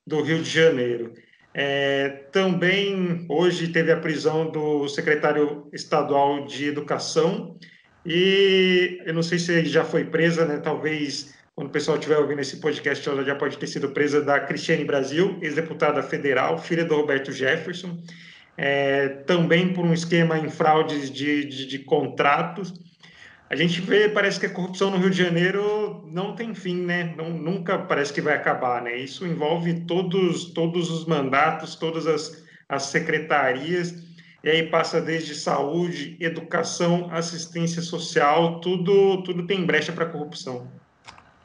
[0.05, 1.13] do Rio de Janeiro.
[1.53, 7.57] É, também hoje teve a prisão do secretário estadual de Educação
[8.05, 10.57] E eu não sei se já foi presa, né?
[10.57, 14.39] Talvez quando o pessoal estiver ouvindo esse podcast, ela já pode ter sido presa da
[14.39, 17.97] Cristiane Brasil, ex-deputada federal, filha do Roberto Jefferson,
[18.55, 22.73] é, também por um esquema em fraudes de, de, de contratos.
[23.49, 27.15] A gente vê, parece que a corrupção no Rio de Janeiro não tem fim, né?
[27.17, 28.95] Não, nunca parece que vai acabar, né?
[28.95, 33.95] Isso envolve todos, todos os mandatos, todas as, as secretarias,
[34.43, 40.67] e aí passa desde saúde, educação, assistência social, tudo, tudo tem brecha para corrupção.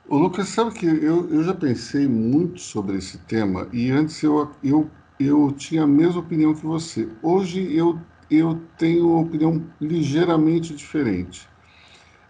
[0.07, 4.51] O Lucas, sabe que eu, eu já pensei muito sobre esse tema e antes eu,
[4.63, 7.09] eu, eu tinha a mesma opinião que você.
[7.23, 7.99] Hoje eu,
[8.31, 11.49] eu tenho uma opinião ligeiramente diferente.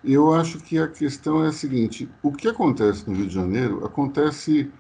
[0.05, 3.85] Eu acho que a questão é a seguinte: o que acontece no Rio de Janeiro
[3.87, 4.71] acontece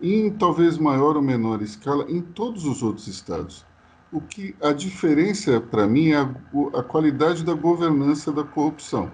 [0.00, 3.64] em talvez maior ou menor escala em todos os outros estados.
[4.12, 6.30] O que a diferença para mim é a,
[6.78, 9.10] a qualidade da governança da corrupção.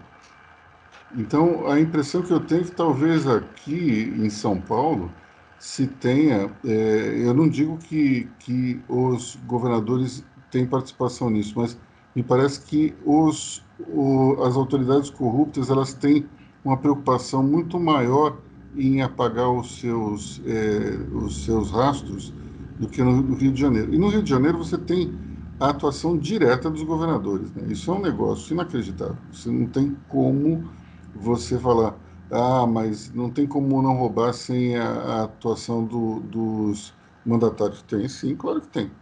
[1.17, 5.11] Então, a impressão que eu tenho é que talvez aqui em São Paulo
[5.59, 11.79] se tenha, é, eu não digo que, que os governadores têm participação nisso, mas
[12.15, 16.31] me parece que os, o, as autoridades corruptas elas têm
[16.65, 18.43] uma preocupação muito maior
[18.75, 22.35] em apagar os seus, é, os seus rastros
[22.79, 23.93] do que no Rio de Janeiro.
[23.95, 25.19] E no Rio de Janeiro você tem
[25.59, 27.53] a atuação direta dos governadores.
[27.53, 27.71] Né?
[27.73, 29.19] Isso é um negócio inacreditável.
[29.31, 30.71] Você não tem como
[31.13, 32.01] você falar,
[32.31, 34.85] ah, mas não tem como não roubar sem a,
[35.21, 37.83] a atuação do, dos mandatários.
[37.83, 39.00] Tem sim, claro que tem.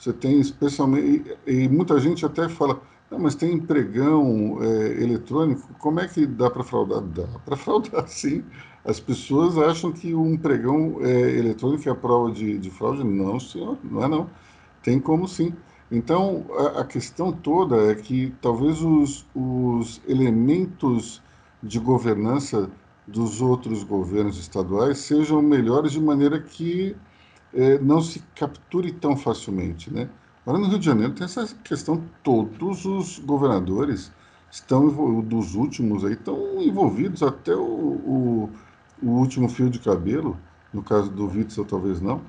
[0.00, 2.80] Você tem especialmente, e, e muita gente até fala,
[3.10, 7.02] não, mas tem empregão é, eletrônico, como é que dá para fraudar?
[7.02, 8.42] Dá para fraudar, sim.
[8.82, 13.04] As pessoas acham que o empregão é, eletrônico é a prova de, de fraude.
[13.04, 14.30] Não, senhor, não é não.
[14.82, 15.52] Tem como sim.
[15.90, 21.20] Então, a, a questão toda é que talvez os, os elementos
[21.62, 22.70] de governança
[23.06, 26.96] dos outros governos estaduais sejam melhores de maneira que
[27.54, 30.08] é, não se capture tão facilmente, né?
[30.46, 34.10] Agora, no Rio de Janeiro tem essa questão, todos os governadores
[34.50, 38.50] estão, dos últimos aí, estão envolvidos, até o, o,
[39.02, 40.36] o último fio de cabelo,
[40.72, 42.22] no caso do Witzel talvez não,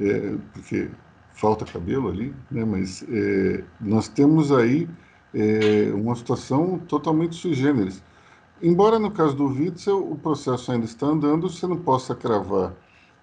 [0.00, 0.90] é, porque
[1.34, 2.64] falta cabelo ali, né?
[2.64, 4.88] mas é, nós temos aí
[5.34, 8.02] é, uma situação totalmente sui generis.
[8.60, 12.74] Embora no caso do Witzel o processo ainda está andando, você não possa cravar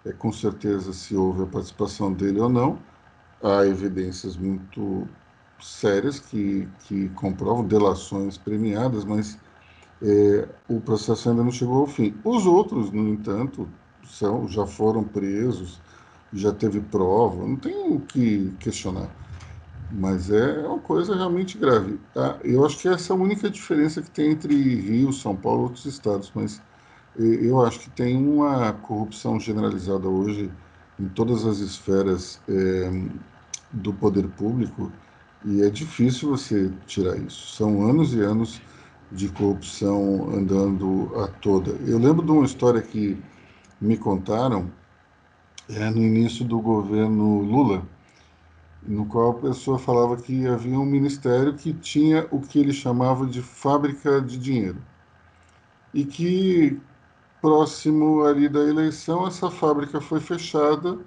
[0.06, 2.80] é, com certeza se houve a participação dele ou não.
[3.44, 5.08] Há evidências muito
[5.60, 9.38] sérias que, que comprovam delações premiadas, mas
[10.02, 12.16] é, o processo ainda não chegou ao fim.
[12.24, 13.68] Os outros, no entanto,
[14.06, 15.82] são, já foram presos,
[16.34, 19.10] já teve prova, não tem o que questionar.
[19.92, 22.00] Mas é uma coisa realmente grave.
[22.14, 22.38] Tá?
[22.44, 25.64] Eu acho que essa é a única diferença que tem entre Rio, São Paulo e
[25.66, 26.62] outros estados, mas
[27.18, 30.52] eu acho que tem uma corrupção generalizada hoje
[31.00, 32.92] em todas as esferas é,
[33.72, 34.92] do poder público
[35.46, 37.56] e é difícil você tirar isso.
[37.56, 38.62] São anos e anos
[39.12, 41.72] de corrupção andando a toda.
[41.88, 43.22] Eu lembro de uma história que
[43.80, 44.72] me contaram
[45.70, 47.84] é, no início do governo Lula,
[48.84, 53.26] no qual a pessoa falava que havia um ministério que tinha o que ele chamava
[53.26, 54.78] de fábrica de dinheiro
[55.94, 56.80] e que
[57.46, 60.98] próximo ali da eleição, essa fábrica foi fechada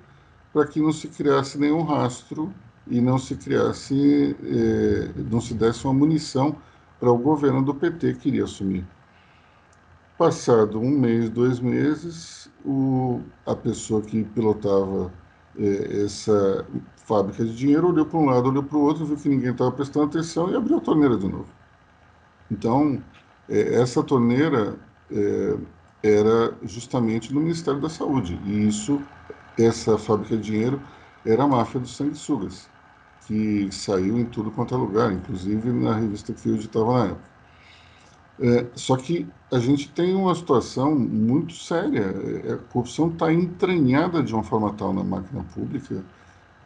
[0.53, 2.55] para que não se criasse nenhum rastro
[2.87, 6.57] e não se criasse, eh, não se desse uma munição
[7.01, 8.87] para o governo do PT que iria assumir.
[10.17, 15.13] Passado um mês, dois meses, o, a pessoa que pilotava
[15.59, 16.65] eh, essa
[17.05, 19.73] fábrica de dinheiro olhou para um lado, olhou para o outro, viu que ninguém estava
[19.73, 21.49] prestando atenção e abriu a torneira de novo.
[22.49, 23.03] Então,
[23.49, 24.79] eh, essa torneira
[26.03, 28.35] era justamente no Ministério da Saúde.
[28.37, 29.09] E isso,
[29.57, 30.87] essa fábrica de dinheiro,
[31.25, 32.73] era a máfia dos sanguessugas,
[33.21, 37.31] que saiu em tudo quanto é lugar, inclusive na revista que eu editava na época.
[38.41, 42.01] É, só que a gente tem uma situação muito séria.
[42.45, 46.09] É, a corrupção está entranhada de uma forma tal na máquina pública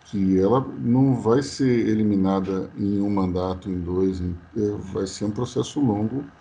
[0.04, 5.26] que ela não vai ser eliminada em um mandato, em dois, em, é, vai ser
[5.26, 6.32] um processo longo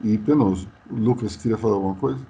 [0.00, 0.72] e penoso.
[0.86, 2.26] Lucas, queria falar alguma coisa?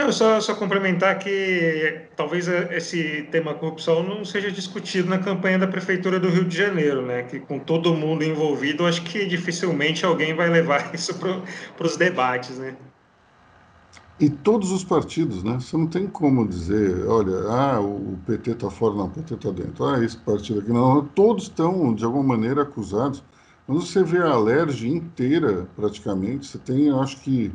[0.00, 5.66] Não, só, só complementar que talvez esse tema corrupção não seja discutido na campanha da
[5.66, 7.24] Prefeitura do Rio de Janeiro, né?
[7.24, 12.58] Que com todo mundo envolvido, acho que dificilmente alguém vai levar isso para os debates,
[12.58, 12.74] né?
[14.18, 15.60] E todos os partidos, né?
[15.60, 19.50] Você não tem como dizer, olha, ah, o PT está fora, não, o PT está
[19.50, 19.84] dentro.
[19.84, 21.04] Ah, esse partido aqui, não.
[21.08, 23.22] Todos estão, de alguma maneira, acusados.
[23.66, 27.52] Quando você vê a Alerj inteira, praticamente, você tem, acho que,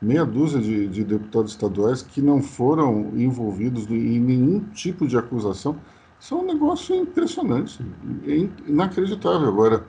[0.00, 5.76] meia dúzia de, de deputados estaduais que não foram envolvidos em nenhum tipo de acusação.
[6.20, 7.84] Isso é um negócio impressionante,
[8.26, 9.48] é inacreditável.
[9.48, 9.86] Agora,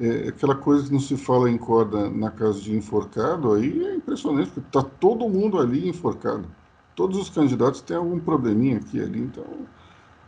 [0.00, 3.94] é, aquela coisa que não se fala em corda na casa de enforcado, aí é
[3.94, 6.46] impressionante, porque está todo mundo ali enforcado.
[6.94, 9.44] Todos os candidatos têm algum probleminha aqui ali, então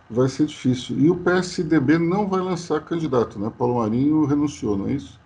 [0.08, 0.98] vai ser difícil.
[0.98, 3.52] E o PSDB não vai lançar candidato, né?
[3.56, 5.17] Paulo Marinho renunciou, não é isso?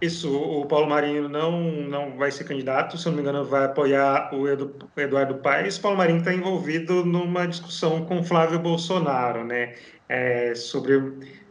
[0.00, 3.64] Isso, o Paulo Marinho não, não vai ser candidato, se eu não me engano, vai
[3.64, 4.46] apoiar o
[5.00, 5.78] Eduardo Paes.
[5.78, 9.74] Paulo Marinho está envolvido numa discussão com Flávio Bolsonaro, né?
[10.08, 11.00] É, sobre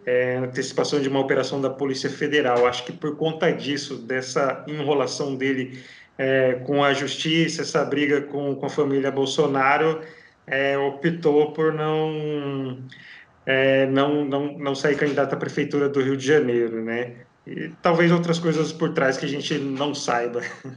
[0.06, 2.68] é, antecipação de uma operação da Polícia Federal.
[2.68, 5.82] Acho que por conta disso, dessa enrolação dele
[6.18, 10.02] é, com a justiça, essa briga com, com a família Bolsonaro,
[10.46, 12.78] é, optou por não,
[13.46, 17.16] é, não, não, não sair candidato à Prefeitura do Rio de Janeiro, né?
[17.46, 20.42] E talvez outras coisas por trás que a gente não saiba.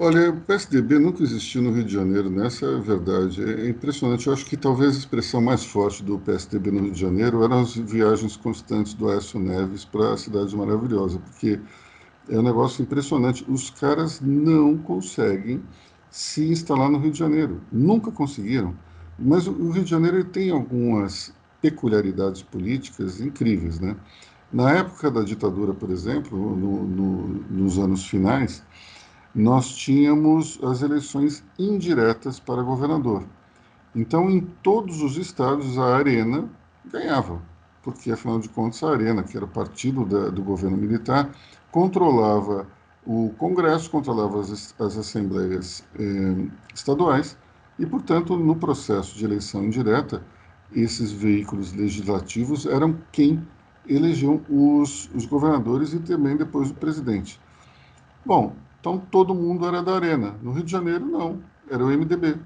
[0.00, 2.46] Olha, o PSDB nunca existiu no Rio de Janeiro, né?
[2.46, 3.42] essa é a verdade.
[3.42, 4.28] É impressionante.
[4.28, 7.62] Eu acho que talvez a expressão mais forte do PSDB no Rio de Janeiro eram
[7.62, 11.58] as viagens constantes do Aécio Neves para a Cidade Maravilhosa, porque
[12.28, 13.44] é um negócio impressionante.
[13.48, 15.60] Os caras não conseguem
[16.10, 17.60] se instalar no Rio de Janeiro.
[17.72, 18.76] Nunca conseguiram.
[19.18, 23.96] Mas o Rio de Janeiro tem algumas peculiaridades políticas incríveis, né?
[24.50, 28.64] Na época da ditadura, por exemplo, no, no, nos anos finais,
[29.34, 33.24] nós tínhamos as eleições indiretas para governador.
[33.94, 36.48] Então, em todos os estados, a Arena
[36.86, 37.42] ganhava,
[37.82, 41.30] porque, afinal de contas, a Arena, que era partido da, do governo militar,
[41.70, 42.66] controlava
[43.06, 47.36] o Congresso, controlava as, as assembleias eh, estaduais
[47.78, 50.22] e, portanto, no processo de eleição indireta,
[50.72, 53.42] esses veículos legislativos eram quem
[53.88, 57.40] elegeu os, os governadores e também depois o presidente.
[58.24, 60.34] Bom, então todo mundo era da Arena.
[60.42, 61.42] No Rio de Janeiro, não.
[61.70, 62.36] Era o MDB.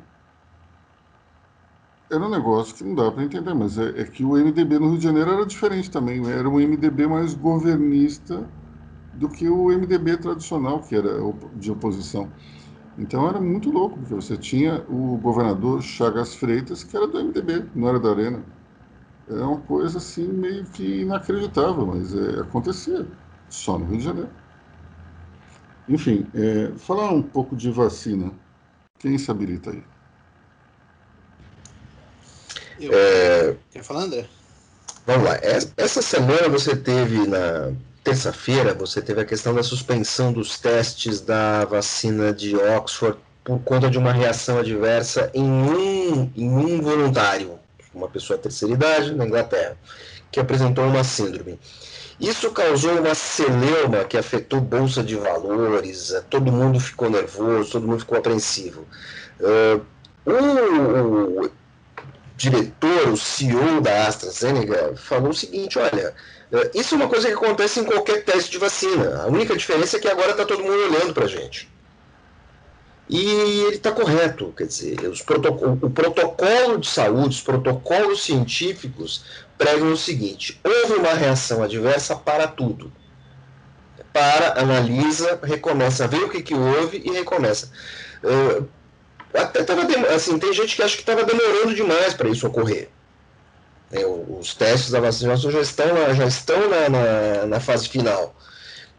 [2.11, 4.91] Era um negócio que não dá para entender, mas é, é, que o MDB no
[4.91, 6.25] Rio de Janeiro era diferente também.
[6.31, 8.51] Era um MDB mais governista
[9.13, 11.11] do que o MDB tradicional, que era
[11.55, 12.31] de oposição.
[12.99, 17.71] Então era muito louco, porque você tinha o governador Chagas Freitas, que era do MDB,
[17.75, 18.45] não era da Arena.
[19.29, 23.07] É uma coisa assim meio que inacreditável, mas é, acontecia
[23.49, 24.31] só no Rio de Janeiro.
[25.89, 28.33] Enfim, é, falar um pouco de vacina.
[28.99, 29.83] Quem se habilita aí?
[32.81, 32.91] Eu.
[32.93, 33.57] É...
[33.71, 34.27] Quer falar, André?
[35.07, 35.39] Vamos lá.
[35.77, 37.73] Essa semana você teve, na
[38.05, 43.91] terça-feira, você teve a questão da suspensão dos testes da vacina de Oxford por conta
[43.91, 47.59] de uma reação adversa em um, em um voluntário,
[47.95, 49.77] uma pessoa de terceira idade, na Inglaterra,
[50.31, 51.59] que apresentou uma síndrome.
[52.21, 57.87] Isso causou uma celeuma que afetou bolsa de valores, eh, todo mundo ficou nervoso, todo
[57.87, 58.87] mundo ficou apreensivo.
[59.41, 59.85] Uh,
[60.25, 61.51] o,
[62.37, 66.15] diretor, o CEO da AstraZeneca, falou o seguinte: olha,
[66.53, 69.23] uh, isso é uma coisa que acontece em qualquer teste de vacina.
[69.23, 71.72] A única diferença é que agora está todo mundo olhando para a gente.
[73.13, 79.23] E ele está correto, quer dizer, o protocolo de saúde, os protocolos científicos
[79.59, 82.91] pregam o seguinte: houve uma reação adversa para tudo.
[84.15, 87.71] Para, analisa, recomeça, vê o que, que houve e recomeça.
[88.25, 88.67] Uh,
[89.35, 89.83] até tava,
[90.15, 92.89] assim, tem gente que acha que estava demorando demais para isso ocorrer.
[93.91, 98.35] É, os testes da vacinação já estão, já estão na, na, na fase final.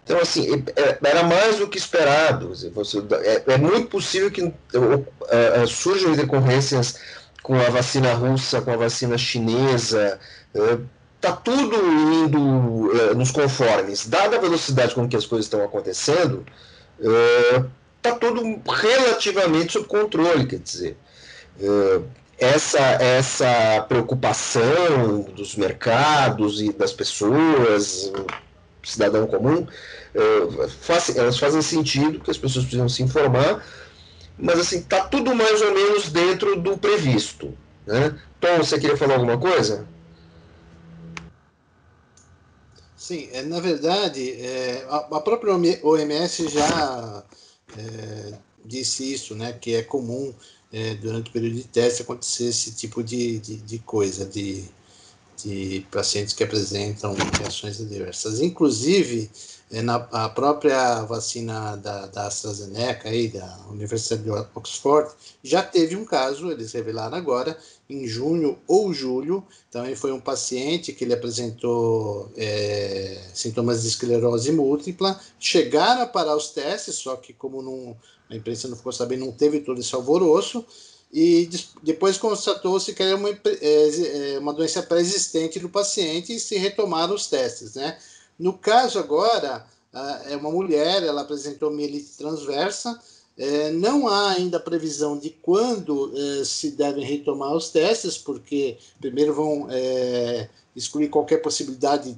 [0.03, 2.53] Então, assim, é, era mais do que esperado.
[2.73, 6.99] Você, é, é muito possível que uh, uh, surjam decorrências
[7.41, 10.19] com a vacina russa, com a vacina chinesa,
[11.15, 14.07] está é, tudo indo é, nos conformes.
[14.07, 16.45] Dada a velocidade com que as coisas estão acontecendo,
[16.99, 20.97] está é, tudo relativamente sob controle, quer dizer.
[22.37, 28.11] essa, essa preocupação dos mercados e das pessoas,
[28.83, 29.65] cidadão comum,
[30.81, 33.65] faz, elas fazem sentido, que as pessoas precisam se informar,
[34.37, 37.53] mas assim, está tudo mais ou menos dentro do previsto.
[37.85, 38.17] Né?
[38.39, 39.87] Tom, você queria falar alguma coisa?
[42.95, 45.53] Sim, é, na verdade, é, a, própria
[45.83, 47.23] OMS já
[47.77, 50.33] é, disse isso, né, que é comum
[50.71, 54.63] é, durante o período de teste acontecer esse tipo de, de, de coisa, de,
[55.43, 58.39] de pacientes que apresentam reações adversas.
[58.39, 59.29] Inclusive,
[59.71, 65.11] é, na a própria vacina da, da AstraZeneca, aí, da Universidade de Oxford,
[65.43, 67.57] já teve um caso, eles revelaram agora,
[67.89, 69.43] em junho ou julho.
[69.71, 75.19] Também foi um paciente que ele apresentou é, sintomas de esclerose múltipla.
[75.39, 77.97] Chegaram a parar os testes, só que, como não,
[78.29, 80.65] a imprensa não ficou sabendo, não teve todo esse alvoroço.
[81.13, 81.47] E
[81.83, 87.13] depois constatou-se que era uma, é, é uma doença pré-existente do paciente e se retomaram
[87.13, 87.99] os testes, né?
[88.39, 89.63] No caso agora,
[90.25, 92.99] é uma mulher, ela apresentou mielite transversa,
[93.37, 96.11] é, não há ainda previsão de quando
[96.43, 99.67] se devem retomar os testes, porque primeiro vão
[100.75, 102.17] excluir qualquer possibilidade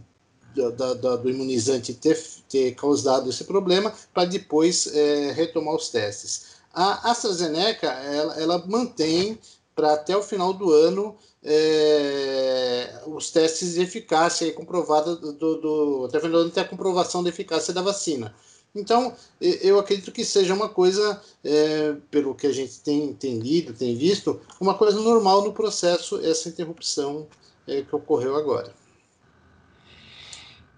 [0.56, 2.18] do, do, do imunizante ter,
[2.48, 4.90] ter, causado esse problema, para depois
[5.36, 6.55] retomar os testes.
[6.76, 9.40] A AstraZeneca ela, ela mantém
[9.74, 16.18] para até o final do ano é, os testes de eficácia comprovada do, do, até
[16.18, 18.36] o final do ano ter a comprovação da eficácia da vacina.
[18.76, 23.72] Então, eu acredito que seja uma coisa, é, pelo que a gente tem, tem lido,
[23.72, 27.26] tem visto, uma coisa normal no processo, essa interrupção
[27.66, 28.74] é, que ocorreu agora.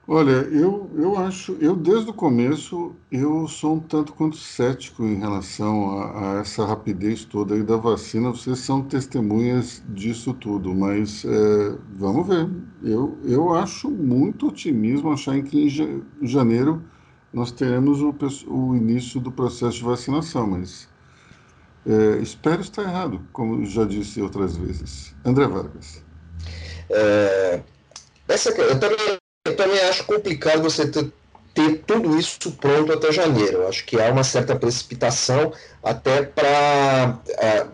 [0.09, 5.15] Olha, eu, eu acho, eu desde o começo, eu sou um tanto quanto cético em
[5.15, 8.29] relação a, a essa rapidez toda aí da vacina.
[8.29, 12.49] Vocês são testemunhas disso tudo, mas é, vamos ver.
[12.81, 16.81] Eu, eu acho muito otimismo achar que em janeiro
[17.33, 18.15] nós teremos o,
[18.47, 20.87] o início do processo de vacinação, mas
[21.85, 25.13] é, espero estar errado, como já disse outras vezes.
[25.25, 26.01] André Vargas.
[26.89, 27.61] É,
[28.29, 31.11] essa, eu também eu também acho complicado você ter,
[31.53, 33.59] ter tudo isso pronto até janeiro.
[33.59, 35.51] Eu acho que há uma certa precipitação
[35.83, 37.65] até para é,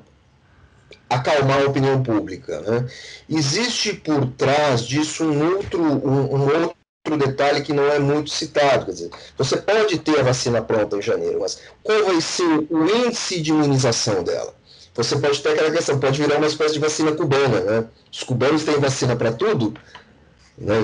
[1.10, 2.62] acalmar a opinião pública.
[2.62, 2.88] Né?
[3.30, 8.86] Existe por trás disso um outro, um, um outro detalhe que não é muito citado.
[8.86, 12.86] Quer dizer, você pode ter a vacina pronta em janeiro, mas qual vai ser o
[13.06, 14.54] índice de imunização dela?
[14.96, 17.60] Você pode ter aquela questão, pode virar uma espécie de vacina cubana.
[17.62, 17.86] Né?
[18.12, 19.74] Os cubanos têm vacina para tudo.
[20.58, 20.76] Né?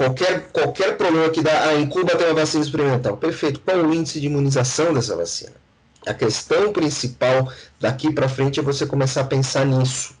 [0.00, 1.64] Qualquer, qualquer problema que dá.
[1.68, 3.18] Ah, em Cuba tem uma vacina experimental.
[3.18, 3.60] Perfeito.
[3.60, 5.52] Qual o índice de imunização dessa vacina?
[6.06, 10.14] A questão principal daqui para frente é você começar a pensar nisso.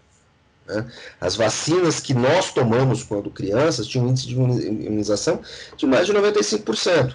[0.66, 0.86] Né?
[1.18, 5.40] As vacinas que nós tomamos quando crianças tinham um índice de imunização
[5.78, 7.14] de mais de 95%,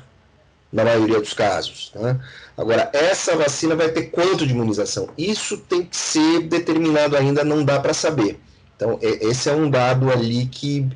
[0.73, 1.91] na maioria dos casos.
[1.93, 2.19] Né?
[2.57, 5.07] Agora, essa vacina vai ter quanto de imunização?
[5.15, 8.39] Isso tem que ser determinado ainda, não dá para saber.
[8.75, 10.89] Então, esse é um dado ali que,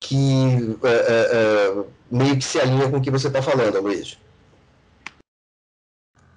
[0.00, 4.18] que é, é, é, meio que se alinha com o que você está falando, Luiz.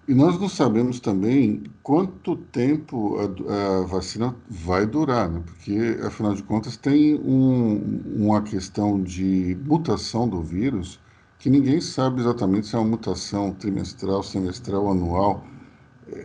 [0.08, 5.44] E nós não sabemos também quanto tempo a, a, vacina vai durar, né?
[5.46, 10.98] porque, afinal de contas, tem um, uma questão de mutação do vírus
[11.40, 15.44] que ninguém sabe exatamente se é uma mutação trimestral, semestral, anual.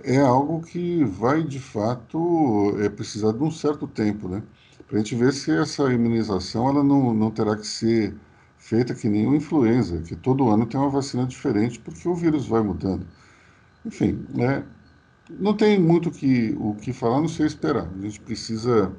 [0.04, 4.44] É algo que vai, de fato, é precisar de um certo tempo, né?
[4.92, 8.14] Para a gente ver se essa imunização ela não, não terá que ser
[8.58, 12.46] feita que nem uma influenza, que todo ano tem uma vacina diferente, porque o vírus
[12.46, 13.06] vai mudando.
[13.86, 14.62] Enfim, né,
[15.30, 17.88] não tem muito que, o que falar, não sei esperar.
[17.88, 18.92] A gente precisa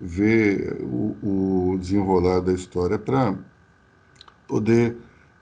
[0.00, 3.36] ver o, o desenrolar da história para
[4.48, 4.96] poder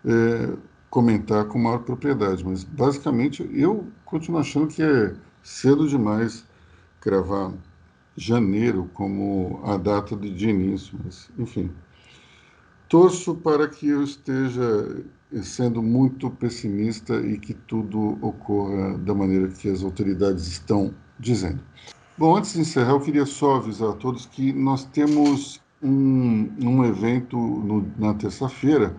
[0.04, 0.52] é,
[0.90, 2.44] comentar com maior propriedade.
[2.44, 6.44] Mas, basicamente, eu continuo achando que é cedo demais
[7.00, 7.52] cravar
[8.16, 11.70] janeiro como a data de início, mas enfim.
[12.88, 15.02] Torço para que eu esteja
[15.42, 21.60] sendo muito pessimista e que tudo ocorra da maneira que as autoridades estão dizendo.
[22.18, 26.84] Bom, antes de encerrar, eu queria só avisar a todos que nós temos um, um
[26.84, 28.94] evento no, na terça-feira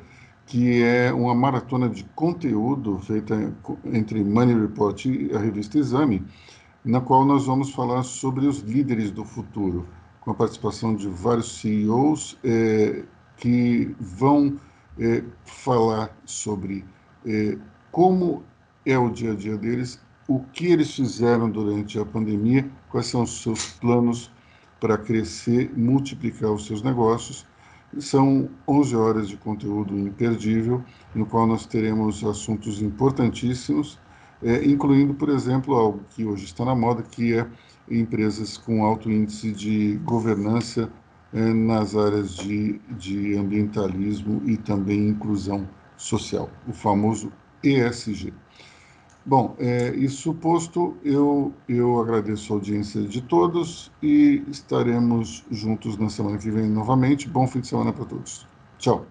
[0.46, 3.54] que é uma maratona de conteúdo feita
[3.86, 6.24] entre Money Report e a revista Exame,
[6.84, 9.88] na qual nós vamos falar sobre os líderes do futuro,
[10.22, 13.04] com a participação de vários CEOs é,
[13.38, 14.58] que vão
[15.00, 16.86] é, falar sobre
[17.26, 17.58] é,
[17.92, 18.44] como
[18.86, 23.24] é o dia a dia deles, o que eles fizeram durante a pandemia, quais são
[23.24, 24.32] os seus planos
[24.80, 27.46] para crescer, multiplicar os seus negócios.
[28.00, 34.00] São 11 horas de conteúdo imperdível, no qual nós teremos assuntos importantíssimos
[34.44, 37.48] é, incluindo, por exemplo, algo que hoje está na moda, que é
[37.90, 40.90] empresas com alto índice de governança
[41.34, 45.68] é, nas áreas de, de ambientalismo e também inclusão
[45.98, 47.32] social, o famoso
[47.64, 48.34] ESG.
[49.26, 56.10] Bom, é, isso posto, eu, eu agradeço a audiência de todos e estaremos juntos na
[56.10, 57.30] semana que vem novamente.
[57.30, 58.46] Bom fim de semana para todos.
[58.78, 59.06] Tchau.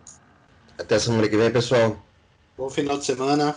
[0.79, 1.97] Até semana que vem, pessoal.
[2.59, 3.57] Bom final de semana.